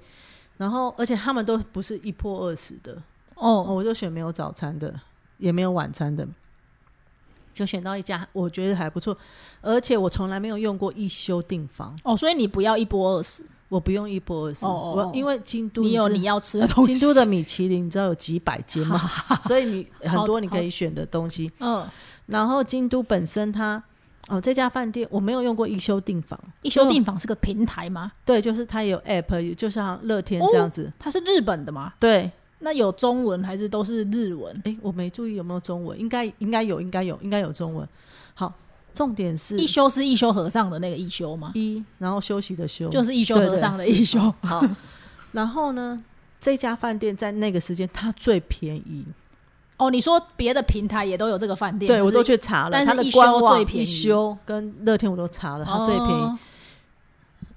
[0.58, 2.96] 然后，而且他们都不是一破二十的。
[3.36, 4.94] 哦，我就选没有早餐的，
[5.38, 6.28] 也没有晚餐的，
[7.54, 9.18] 就选到一家我觉得还不错，
[9.62, 11.98] 而且我从来没有用过一休订房。
[12.04, 13.44] 哦，所以你不要一波二十。
[13.68, 18.96] 我不用一波二十，我因为京都你有你要吃的东西，京都的米其林你知道有几百间吗，
[19.46, 21.52] 所以你很多你可以选的东西。
[21.60, 21.86] 嗯，
[22.28, 23.84] 然后京都本身它
[24.28, 28.12] 哦这家饭店我没有用过一休订房，一休订房是个平台吗？
[28.26, 30.92] 对，就是它有 app，就像乐天这样子。
[30.98, 31.94] 它是日本的吗？
[32.00, 34.62] 对，那有中文还是都是日文？
[34.66, 37.88] 哎，我没注意有没有中文，应该应该有，应该有，应该有中文。
[38.34, 38.54] 好。
[38.94, 41.52] 重点是一休是一休和尚的那个一休吗？
[41.54, 44.18] 一，然后休息的休，就是一休和尚的一休。
[44.42, 44.66] 好，
[45.34, 46.02] 然后呢，
[46.40, 49.06] 这家饭店在那个时间它最便宜。
[49.78, 51.88] 哦，你说别的平台也都有这个饭店？
[51.88, 56.38] 对我都去查了，它的官网一休跟乐天我都查了，它最便宜。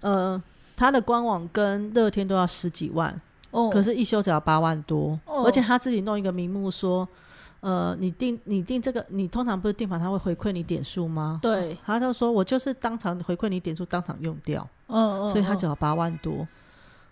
[0.01, 0.43] 呃，
[0.77, 3.15] 它的官网跟乐天都要十几万，
[3.51, 7.07] 哦，可是一休只要八万多，而且他自己弄一个名目说。
[7.61, 11.41] 呃，你订你订这个，你通常不是订房他会回馈你点数吗？
[11.43, 14.65] 对，他就说我就是当场回馈你点数，当场用掉。
[14.87, 16.47] 嗯嗯，所以他只要八万多。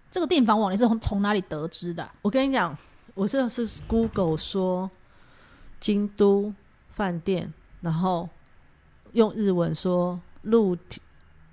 [0.09, 2.09] 这个订房网你是从从哪里得知的？
[2.23, 2.79] 我跟你讲，
[3.17, 4.91] 我这个是 Google 说
[5.81, 6.53] 京都
[6.91, 8.29] 饭店，然后
[9.13, 10.77] 用日文说露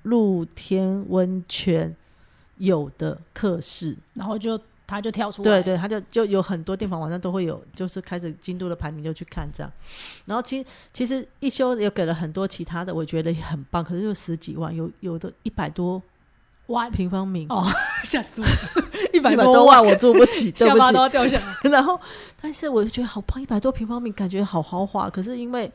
[0.03, 1.95] 露天温泉
[2.57, 5.49] 有的客室，然后就他就跳出来。
[5.49, 9.71] 对对，他就就有很多订房网站都会有，就是开始京都的排名就去看这样。
[10.25, 16.01] 然后其其实一休也给了很多其他的，我觉得也很棒，可是就十几万，有有的一百多
[16.67, 17.65] 万平方米，哦，
[18.03, 18.53] 吓死我了！
[19.13, 20.99] 一百多万我住不起， 对不起下巴都。
[20.99, 21.43] 要掉下来。
[21.71, 21.99] 然后，
[22.41, 25.09] 但是我就觉得好棒，一百多平方米，感觉好豪华。
[25.09, 25.71] 可是因为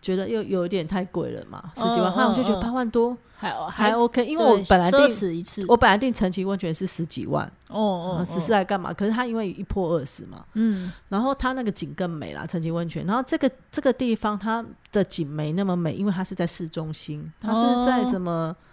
[0.00, 8.92] 觉得又有一点太贵了嘛，十几万，嗯后来我就觉嗯得八万多还还 OK，因为我本来奢定侈一次，我本来定陈奇温泉是十几万，哦哦，十四来干嘛？
[8.92, 13.06] 可是它因为一破二十嘛，嗯然后它那个景更美啦，陈奇温泉。
[13.06, 18.71] 然后这个这个地方它的景没那么美，因为它是在市中心，它是在什么四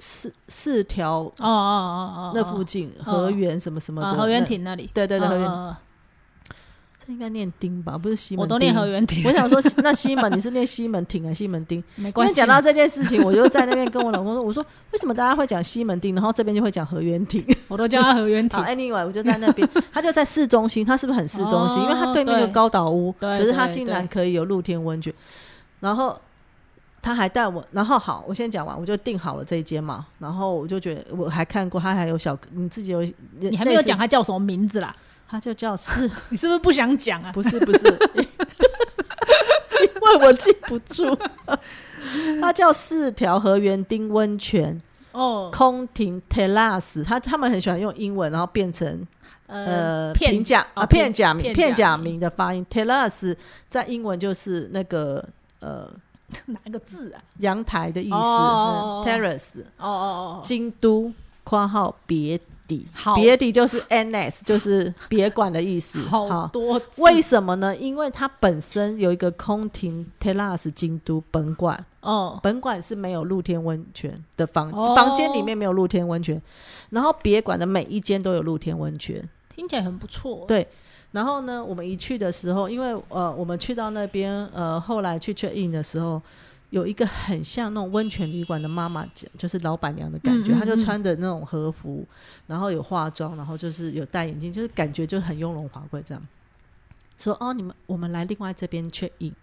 [0.00, 5.76] 四四条哦哦哦哦，那附近河源什么什么的啊河源，亭那里，对对对，河源，
[6.98, 8.40] 这应该念丁吧，不是西门。
[8.40, 8.86] 嗯我都念河。
[8.86, 11.76] 源亭，我想说，那西门你是念西门町啊西门町？
[11.96, 12.32] 因没关系。
[12.32, 18.58] 为讲到这件事情，我就在那边跟我老公说：“我说为什么大家会讲西门町，然后这边就会讲河源亭？”我都叫他河源亭。
[18.64, 21.78] anyway，我就在那边， 他就在市中心，他是不是很市中心？
[21.78, 25.12] 哦因为他对面有高岛屋，对可是他对竟然可以有露天温泉，
[25.80, 26.18] 然后
[27.02, 33.14] 他还带我，然后好，我先讲完，我就订好了这一间嘛，然后我就觉得我还看过，他还有小，你自己有，你
[33.50, 34.94] 你还没有讲，他叫什么名字啦？
[35.28, 37.32] 他就叫是， 你是不是不想讲啊？
[37.32, 37.86] 不是不是，
[39.80, 41.16] 因为我记不住，
[42.40, 44.80] 他叫四条河园丁温泉
[45.12, 49.06] 哦，空庭 terrace，他他们很喜欢用英文，然后变成
[49.46, 53.34] 呃，片假啊，哦片假名，片片假假名名的发音，terrace
[53.68, 55.24] 在英文就是那个
[55.60, 55.88] 呃
[56.46, 57.22] 哪个字啊？
[57.38, 59.60] 阳台的意思、，terrace。
[59.78, 61.12] 哦哦哦，京都
[61.44, 66.00] （括号别邸好），别邸就是 annex，就是别馆的意思。
[66.08, 67.76] 好多字为什么呢？
[67.76, 76.40] 因为它本身有一个空庭 terrace 京都本馆，哦本馆是没有露天温泉的房，哦房间里面没有露天温泉，
[76.90, 79.28] 然后别馆的每一间都有露天温泉。
[79.54, 80.44] 听起来很不错。
[80.46, 80.66] 对
[81.12, 86.22] 然后呢，我们一去的时候，因为呃，我们去到那边，呃，后来去 check in 的时候，
[86.70, 89.04] 有一个很像那种温泉旅馆的妈妈，
[89.36, 92.06] 就是老板娘的感觉，嗯嗯她就嗯穿着那种和服，
[92.46, 96.22] 然后有化妆，然后就是有戴眼镜，就是感觉就很雍容华贵这样。
[97.18, 99.34] 说哦，你们我们来另外这边 check in，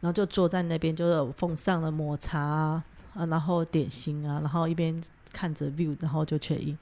[0.00, 5.00] 然后就坐在那边，就是奉上了抹茶啊，啊然后点心啊，然后一边
[5.32, 6.76] 看着 view，然后就 check in。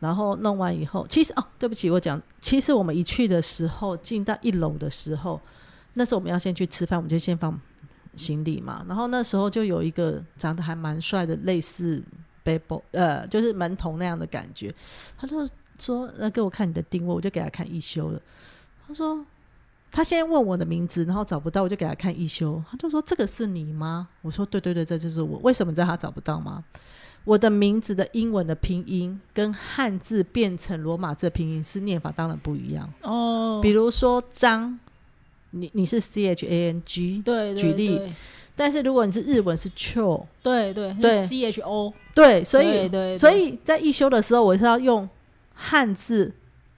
[0.00, 5.40] 然后弄完以后，其实哦，对不起，我讲，其实我们一去的时候，进到一楼的时候，
[5.94, 7.60] 那时候我们要先去吃饭，我们就先放
[8.16, 8.84] 行李嘛。
[8.88, 12.02] 然后那时候就有一个长得还蛮帅的，类似
[12.42, 14.74] b a b l 呃，就是门童那样的感觉。
[15.18, 15.46] 他就
[15.78, 18.20] 说：“呃，给我看你的定位。”我就给他看一休了。
[18.88, 19.22] 他说
[19.92, 22.62] ：“他先问我的名字，然后找不到，我就给他看一休。
[22.70, 26.64] 他就说：‘这个是你吗？’我说：‘对对对，这就是我。’为什么你知道他找不到吗？”
[27.24, 32.88] 我的名字的英文的拼音跟汉字变成罗马字的拼音是念法当然不一样。
[33.02, 34.78] 哦，比如说张，
[35.50, 38.00] 你你是 C H A N G，对，对举例。
[38.56, 45.08] 但是如果你是日文是 cho，对对对，C H O，对，所以对对，所以在一休的时候，我是要用
[45.54, 46.30] 汉字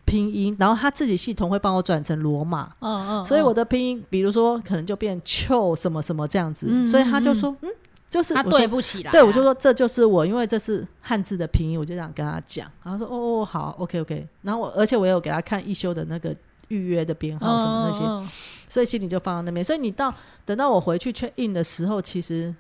[0.04, 7.70] 拼音，然后他自己系统会帮我转成罗马，嗯嗯，所以我的拼音，比如说可能就变 cho 什么什么这样子，嗯所以他就说，嗯，
[8.12, 12.70] 就是他我对不起啦啊，对，我就说这就是我，因为这是汉字的拼音，我就这样跟他讲。
[12.82, 14.28] 然后说哦哦好，OK OK。
[14.42, 16.36] 然后我而且我也有给他看一休的那个
[16.68, 18.30] 预约的编号什么那些，
[18.68, 19.64] 所以心里就放在那边。
[19.64, 20.12] 所以你到
[20.44, 22.54] 等到我回去 check in 的时候，其实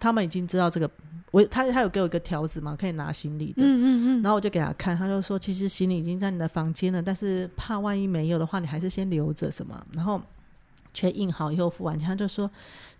[0.00, 0.90] 他们已经知道这个，
[1.30, 3.56] 我他他有给我一个条子嘛，可以拿行李的。
[3.58, 9.78] 嗯嗯嗯，然后我就给他看，他就说其实行李已经在你的房间了，但是怕万一没有的话，你还是先留着什么。
[9.92, 10.18] 然后
[10.96, 12.50] check in 好以后付完钱，他就说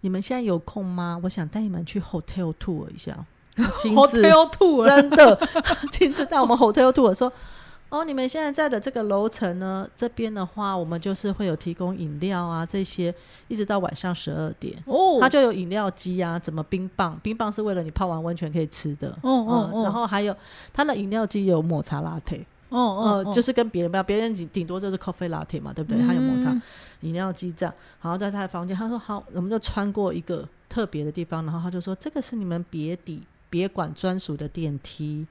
[0.02, 1.18] 你们现在有空吗？
[1.22, 3.16] 我想带你们去 hotel tour 一下，
[3.80, 5.48] 亲自 Hotel tour 真的
[5.90, 7.32] 亲自带我们 hotel tour 说。
[7.88, 9.88] 哦，你们现在在的这个楼层呢？
[9.96, 13.14] 这边的话，我们就是会有提供饮料啊，这些
[13.46, 17.16] 一直到晚上十二点，哦，它就有饮料机啊，怎么冰棒？
[17.22, 19.10] 冰棒是为了你泡完温泉可以吃的。
[19.22, 20.36] 哦哦哦然后还有
[20.74, 26.02] 它的饮料机有抹茶拉铁，哦哦呃，就是跟别人不一样，别人顶顶多就是 coffee latte 嘛，对不对？
[26.02, 26.50] 嗯还有抹茶
[27.00, 27.74] 饮料机这样。
[28.02, 35.26] 然后在他的房间，他说好，我们就穿过一个特别的地方，然后他就说这个是你们别底别馆专属的电梯。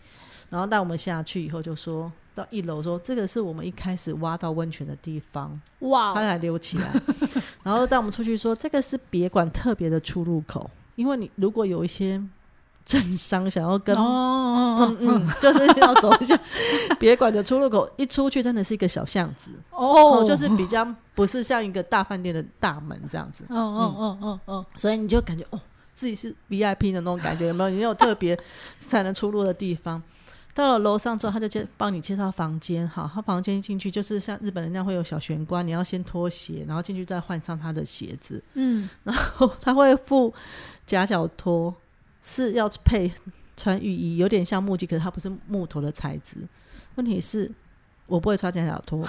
[0.49, 6.91] 然后带我们下去以后，就说到一楼说这个是我们一开始挖到温泉的地方，哇他还溜起来。
[7.63, 12.22] 然后带我们出去说这个是别馆特别的出入口，因为你如果有一些
[12.86, 16.40] 政商想要跟哦哦嗯嗯， 就是要走一下
[17.00, 25.60] 别馆的出入口，一出去真的是一个小巷子，哦哦，就是比较不是像一个大饭店的大门这样子，嗯嗯嗯嗯嗯，所以你就感觉哦，
[25.94, 27.70] 自己是 VIP 的那种感觉，有没有？
[27.70, 28.38] 你有特别
[28.80, 30.02] 才能出入的地方。
[30.54, 32.88] 到了楼上之后，他就介帮你介绍房间。
[32.88, 38.42] 好，他房间进去就是像日本人那样会有小玄关，你要先脱鞋，然后进去再换上他的鞋子。
[38.54, 40.34] 嗯，然后他会附
[40.86, 41.76] 夹脚拖，
[42.26, 43.11] 是要配
[43.55, 46.38] 穿浴衣，有点像木屐，可是它不是木头的材质。
[46.95, 47.51] 问题是，
[48.07, 49.07] 我不会穿假脚拖，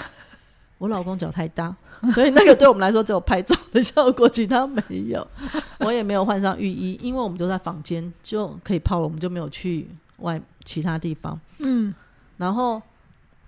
[0.76, 1.74] 我老公脚太大，
[2.12, 5.26] 所以那个对我们来说只有拍照的效果，其他没有。
[5.78, 9.88] 我也没有换上浴衣，因为我们就在房间就可以泡了，我们就没有去。
[10.20, 11.94] 外其他地方，嗯，
[12.38, 12.80] 然后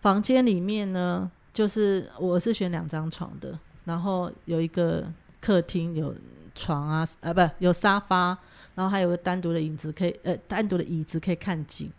[0.03, 5.11] 房间里面呢，就是我是选两张床的，然后有一个
[5.41, 6.15] 客厅有
[6.55, 8.37] 床啊，啊，不有沙发，
[8.79, 11.91] 然后还有个单独的椅子可以，呃，单独的椅子可以看景，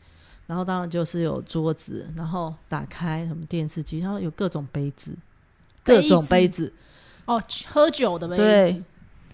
[0.47, 5.13] 然后当然就是有桌子，然后打开什么电视机，然后有各种杯子，
[5.83, 6.71] 各种杯子，
[7.25, 8.83] 哦，喝酒的杯子，对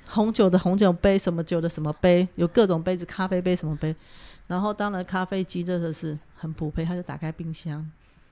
[0.10, 3.96] 红酒的红酒杯，什么酒的什么杯，有各种杯子，咖啡杯什么杯。
[4.48, 7.88] 然后，当然，咖啡机这个是很普配，他就打开冰箱，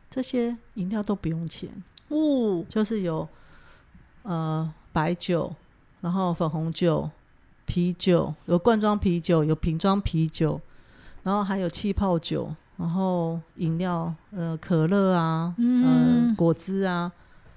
[0.10, 1.70] 这些饮料都不用钱。
[2.08, 3.30] 哦，就是有
[4.24, 5.56] 呃白酒，
[6.02, 7.08] 然后粉红酒、
[7.74, 10.62] 啤酒，有罐装啤酒，有瓶装啤酒，
[11.24, 17.12] 然后还有气泡酒，然后饮料呃可乐啊，嗯，果汁啊，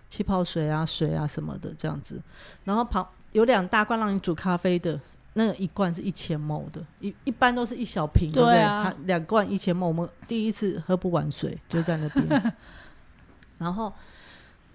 [0.09, 2.19] 气泡水啊，水啊什么的这样子，
[2.64, 4.99] 然后旁有两大罐让你煮咖啡的。
[5.39, 8.95] 那个一罐是一千毛的，一一般都是一小瓶，对不对？
[9.05, 12.55] 两罐一千毛，我们第一次喝不完水，就在那边。
[13.61, 13.93] 然后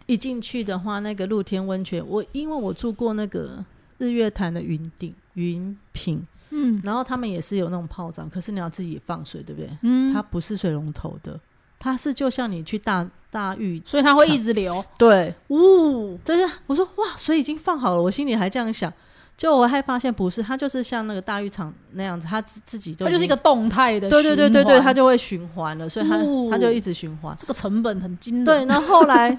[0.06, 3.66] 一进去的话，那个露天温泉，我因为我住过那个
[3.98, 9.70] 日月潭的云顶云品，嗯，然后他们也是有那种泡澡，可是你要自己放水，对不对？
[9.82, 11.40] 嗯，它不是水龙头的，
[11.80, 14.84] 它是就像你去大大浴，所以它会一直流。
[14.98, 18.92] 对，呜，就是我说哇，水已经放好了，我心里还这样想。
[19.38, 26.20] 就我还发现不是，它就是像那个大浴场那样子，它自自己就它就是一个动态的，对对对对对，它就会循环了，所以它
[26.52, 27.36] 它就一直循环。
[27.36, 28.46] 这个成本很惊人。
[28.46, 29.36] 对，那后来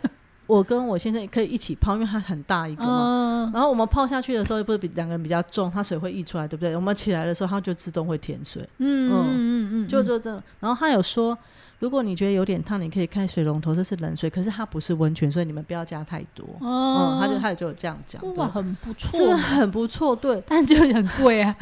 [0.46, 3.50] 我跟我先生可以一起泡，因为它很大一个嘛。
[3.52, 6.74] 然后我们泡下去的时候，不是比两个人比较重，它水会溢出来，对不对？
[6.76, 8.62] 我们起来的时候，它就自动会填水。
[8.78, 10.30] 嗯嗯嗯嗯，就就这。
[10.60, 11.36] 然后他有说。
[11.82, 16.46] 如果你觉得有点烫，你可以开水龙头，这是冷水，可是它不是温泉，所以你们不要加太多。
[16.60, 20.14] 哦，他就他也就有这样讲，哇，很不错，是不是很不错？
[20.14, 21.56] 对，但就很贵啊，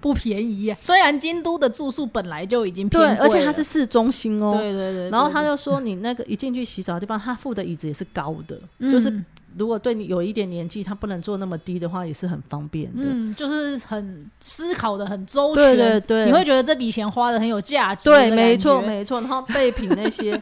[0.00, 0.78] 不便宜啊。
[0.80, 4.52] 虽然京都的住宿本来就已经对，而且它是市中心哦。
[4.52, 5.10] 对对对。
[5.10, 8.56] 然后他就说，你那个一进去洗澡的地方，他附的椅子也是高的，
[8.88, 9.12] 就是。
[9.58, 13.02] 如果对你有一点年纪，他不能做那么低的话，也是很方便的。
[13.04, 15.76] 嗯，就是很思考的很周全。
[15.76, 18.10] 对对对，你会觉得这笔钱花的很有价值。
[18.10, 19.20] 对，没错没错。
[19.20, 20.40] 然后备品那些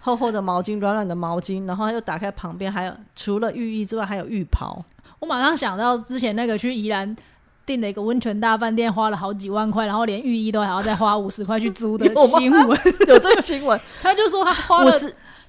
[0.00, 4.78] 厚厚的毛巾、软软的毛巾，然后又打开旁边还有除了浴衣之外，还有浴袍。
[5.18, 7.14] 我马上想到之前那个去宜兰
[7.66, 13.78] 订了一个温泉大饭店，花了好几万块，然后连浴衣都还要再花五十块去租的 新闻，有这个新闻。
[14.02, 14.92] 他就说他花了。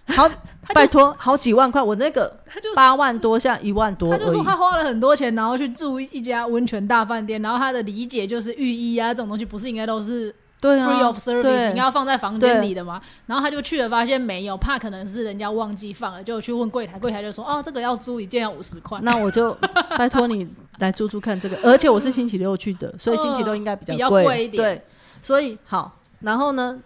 [0.08, 0.30] 好，
[0.74, 2.32] 拜托，好几万块，我那个
[2.76, 4.12] 八万多，像一万多。
[4.12, 13.02] 他就说他花了很多钱，然后去住一家温泉大饭店，然后他的理解就是浴衣啊这种东西不是应该都是对 free of service，应该要放在房间里的吗？
[13.26, 19.00] 然后他就去了，发现没有，怕可能是人家忘记放了，就去问柜台，柜台就说哦，这个要租一件要五十块。
[19.02, 19.58] 那我就
[19.98, 20.48] 拜托你
[20.78, 24.64] 来租租看这个，而且我是星期六去的，所以星期六应该比较贵一点。
[24.64, 24.82] 对，
[25.20, 26.80] 所以好，然后呢？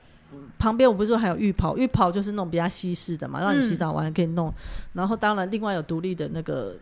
[0.58, 4.54] 旁边我不是说还有浴袍，浴袍就是那种比较西式的嘛，让你洗澡完可以弄。
[4.94, 6.76] 然后当然另外有独立的那个，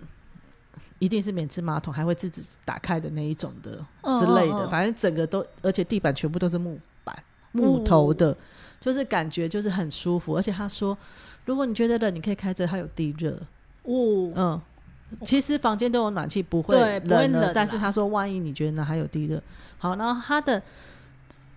[0.99, 3.71] 一定是免治马桶，还会自己打开的那一种的
[4.19, 4.67] 之类的。
[4.67, 7.15] 反正整个都，而且地板全部都是木板、
[7.51, 8.35] 木头的，
[8.79, 10.35] 就是感觉就是很舒服。
[10.35, 10.97] 而且他说，
[11.45, 13.31] 如果你觉得冷，你可以开着，它有地热。
[13.83, 14.61] 哦，嗯，
[15.23, 17.53] 其实房间都有暖气，不会冷的。
[17.53, 19.41] 但是他说，万一你觉得那还有地热，
[19.77, 20.61] 好，然后他的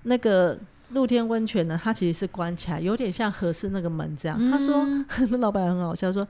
[0.03, 0.57] 那个。
[0.93, 4.39] 露天温泉呢，它其实是关起来，有点像合适那个门这样。
[4.51, 4.87] 他说，
[5.31, 6.27] 那老板很好笑，说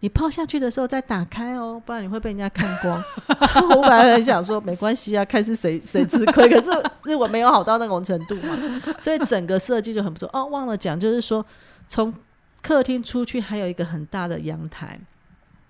[0.00, 3.02] 你泡下去的时候再打开哦，不然你会被人家看光。
[3.76, 6.70] 我本来很想说没关系啊，看是谁谁吃亏，可是
[7.04, 8.56] 日文没有好到那种程度嘛，
[9.00, 10.28] 所以整个设计就很不错。
[10.32, 11.44] 哦，忘了讲，就是说
[11.88, 12.12] 从
[12.60, 15.00] 客厅出去还有一个很大的阳台。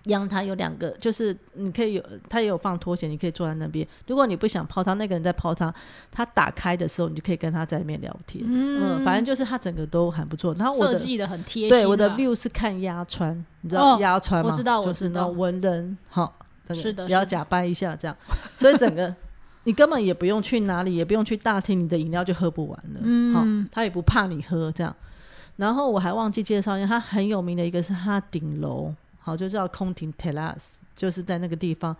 [0.04, 3.86] 阳台有两个，就是你可以有，他也有放拖鞋，你可以坐在那边。
[4.08, 5.72] 如果你不想泡汤，那个人在泡汤，
[6.10, 8.44] 他打开的时候，你就可以跟他在里面聊天。
[8.46, 10.52] 嗯，反正就是他整个都很不错。
[10.58, 11.68] 然后设计的很贴心。
[11.68, 14.50] 对，我的 view 是看鸭川，你知道鸭川吗？
[14.50, 16.36] 我知道，就是那种文人，好，
[16.74, 18.16] 是的，也要假掰一下这样。
[18.56, 19.14] 所以整个
[19.62, 23.00] 你根本也不用去哪里，也不用去大厅，你的饮料就喝不完了。
[23.02, 24.94] 嗯，他也不怕你喝这样。
[25.56, 28.92] 然后我还忘记介绍，一下，他很有名的一个是他顶楼。
[29.22, 31.96] 好，就叫空庭 Terrace，就是在那个地方，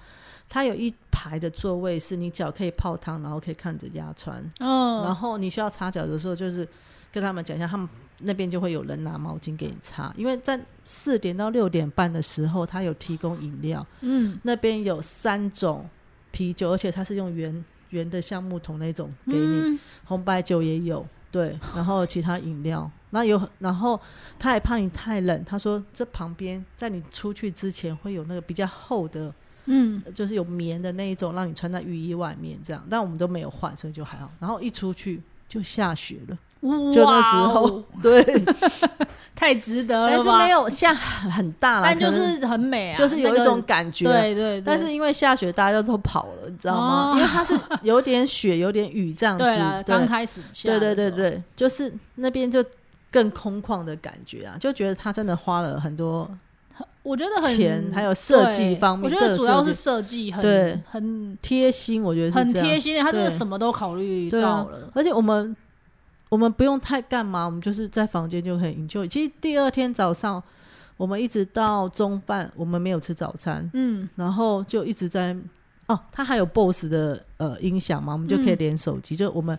[0.49, 4.43] 它有一排的座位，是你脚可以泡汤，然后可以看着鸭川。
[4.61, 5.03] 哦。
[5.05, 6.67] 然后你需要擦脚的时候，就是
[7.13, 7.89] 跟他们讲一下，他们
[8.25, 15.89] 那边就会有人拿毛巾给你擦，因为在四点到六点半的时候，他有提供饮料，嗯，那边有三种
[16.31, 24.01] 啤酒，而且它是用圆圆的橡木桶那种给你，嗯红白酒也有，对，然后其他饮料，那有，然后
[24.39, 29.33] 他还怕你太冷，他说这旁边在你出去之前会有那个比较厚的，
[29.67, 34.31] 嗯，就是有棉的那一种，让你穿在雨衣外面这样，但我们都没有换，所以就还好。
[34.41, 36.39] 然后一出去就下雪了，
[36.91, 37.83] 就那时候。
[38.03, 38.45] 对，
[39.35, 40.39] 太值得了但是？
[40.39, 47.13] 没有下很大了，但就是很美啊，就是有一种感觉，对对对，但是因为下雪，大家都跑了，你知道吗？
[47.13, 47.15] 哦。
[47.17, 49.45] 因为它是有点雪，有点雨这样子。
[49.87, 52.65] 刚开始下对对对对，就是那边就
[53.13, 56.29] 更空旷的感觉啊，就觉得他真的花了很多
[57.03, 62.79] 我觉得很钱，还有设计方面，我觉得主要是设计很对很贴心，我觉得是很贴。
[62.79, 64.89] 心，他真的什么都考虑到了。
[64.95, 65.55] 而且我们
[66.29, 69.07] 我们不用太干嘛，我们就是在房间就可以 enjoy。
[69.07, 70.43] 其实第二天早上，
[70.97, 75.37] 我们一直到中饭，我们没有吃早餐，嗯，然后就一直在
[75.89, 79.59] 哦，他还有 BOSS 的呃音响嘛，我们就可以嗯连手机，就我们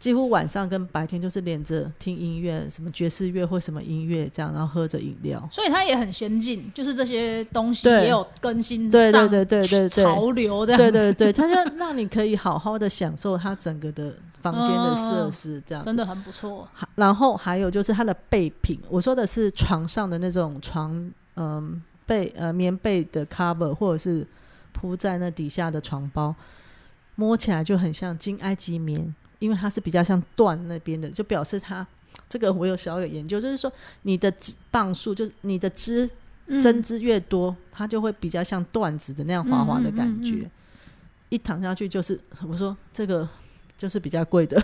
[0.00, 5.46] 几乎晚上跟白天就是连着听音乐，什么爵士乐或什么音乐这样，然后喝着饮料。
[5.52, 15.84] 所以它也很先进，就是这些东西也有更新对对上对对对对潮流这样对子，对对，它就让你可以好好的享受它整个的房间的设施这样子。
[15.84, 16.66] 真的很不错。
[16.94, 24.26] 然后还有就是它的备品，我说的是床上的那种床，嗯，被呃棉被的 cover，或者是
[24.72, 26.34] 铺在那底下的床包，
[27.16, 31.84] 摸起来就很像金埃及棉，因为它是比较像缎那边的，就表示它
[32.28, 33.70] 这个我有小有研究，就是说
[34.02, 36.08] 你的织磅数，就是你的织
[36.46, 40.34] 嗯针织越多，它就会比较像缎子的那样滑滑的感觉。
[40.34, 40.50] 嗯嗯嗯
[41.30, 42.18] 一躺下去就是，
[42.48, 43.28] 我说这个
[43.78, 44.60] 就是比较贵的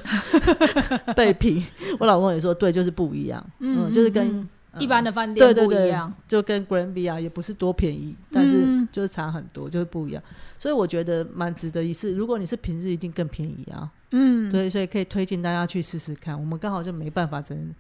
[1.15, 1.65] 备品。
[2.01, 3.41] 我老公也说，对，就是不一样。
[3.61, 4.49] 嗯，就是跟、
[4.79, 10.23] 一般的饭店不一样。，就跟 Granby 也不是多便宜，但是嗯就是差很多，就是不一样。
[10.59, 12.15] 所以我觉得蛮值得一试。
[12.15, 13.91] 如果你是平日，一定更便宜啊。
[14.13, 16.39] 嗯，对，所以可以推荐大家去试试看。
[16.39, 17.75] 我们刚好就没办法，只能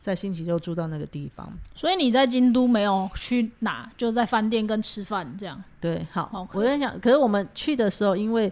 [0.00, 1.52] 在星期六住到那个地方。
[1.74, 5.62] 所以你在京都没有去哪，就在饭店跟吃饭这样。
[5.80, 8.50] 对，好我在想，可是我们去的时候，因为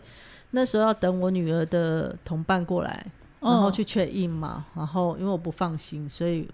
[0.51, 3.05] 那时候要等我女儿的同伴过来，
[3.41, 6.49] 然后嗯去 check in 嘛，然后因为我不放心，所以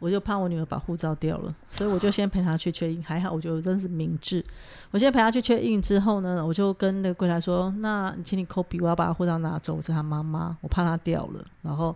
[0.00, 3.00] 我就怕我女儿把护照掉了， 所以我就先陪她去 check in。
[3.02, 4.44] 还好，我觉得真是明智。
[4.90, 11.94] 我先陪她去 check in 之后呢，我就跟那个柜台说：“那请你 copy，我要把她护照拿走，我是她妈妈，我怕她掉了。”然后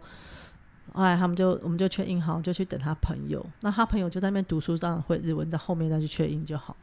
[0.93, 3.45] 后来他们就我们就 check in 好，就去等她朋友。
[3.63, 6.77] 那她朋友就在那边读书，当然会日文，在后面再去 check in 就好。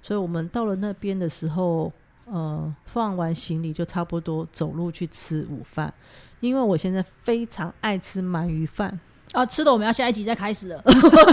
[0.00, 1.92] 所以我们到了那边的时候，
[2.26, 5.92] 呃，放完行李就差不多走路去吃午饭，
[6.38, 8.98] 因为我现在非常爱吃鳗鱼饭。
[9.32, 10.82] 啊，吃的我们要下一集再开始了，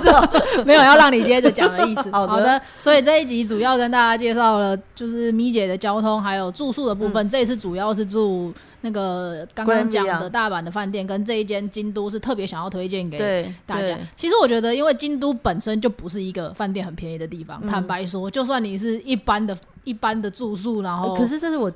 [0.65, 2.09] 没有要让你接着讲的意思。
[2.11, 7.27] 好的好的，所以这一集主要跟大家介绍了就是咪姐的交通还有住宿的部分。
[7.29, 8.53] 这一次主要是住
[8.85, 13.97] 那个刚刚讲的大阪的饭店，跟这一间京都是特别想要推荐给大家。
[14.15, 21.71] 其实我觉得，因为京都本身就不是一个饭店很便宜的地方，嗯坦白说，就算你是一般的、一般的住宿，然后呃可是这是我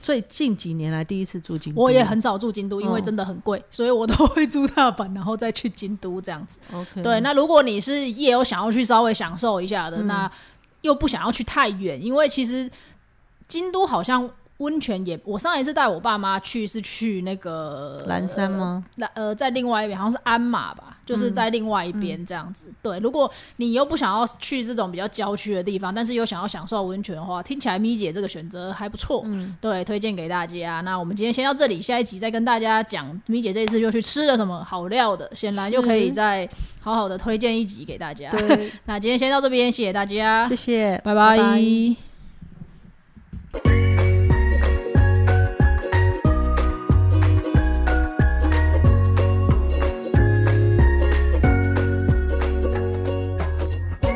[0.00, 6.58] 最近几年来第一次住京都，我也很少住京都，因为嗯真的很贵，所以我都会住大阪，然后再去京都这样子。
[6.72, 7.02] OK。
[7.02, 10.30] 对，那如果你是也有想要去稍微享受一下的，嗯那
[10.80, 12.70] 又不想要去太远，因为其实
[13.46, 18.82] 京都好像温泉也，我上一次带我爸妈去是去那个蓝山吗？
[18.96, 22.72] 那呃，在另外一边好像是鞍马吧，就是在另外一边这样子。
[22.82, 29.22] 对，如果你又不想要去这种比较郊区的地方，但是又想要享受温泉的话，听起来咪姐这个选择还不错。
[29.26, 30.80] 嗯，对，推荐给大家。
[30.80, 36.48] 那我们今天先到这里，下一集再跟大家讲咪姐这一次又去吃了什么好料的，显然就可以再
[36.80, 38.30] 好好的推荐一集给大家。
[38.30, 41.60] 对， 那今天先到这边，谢谢大家，谢谢，拜拜拜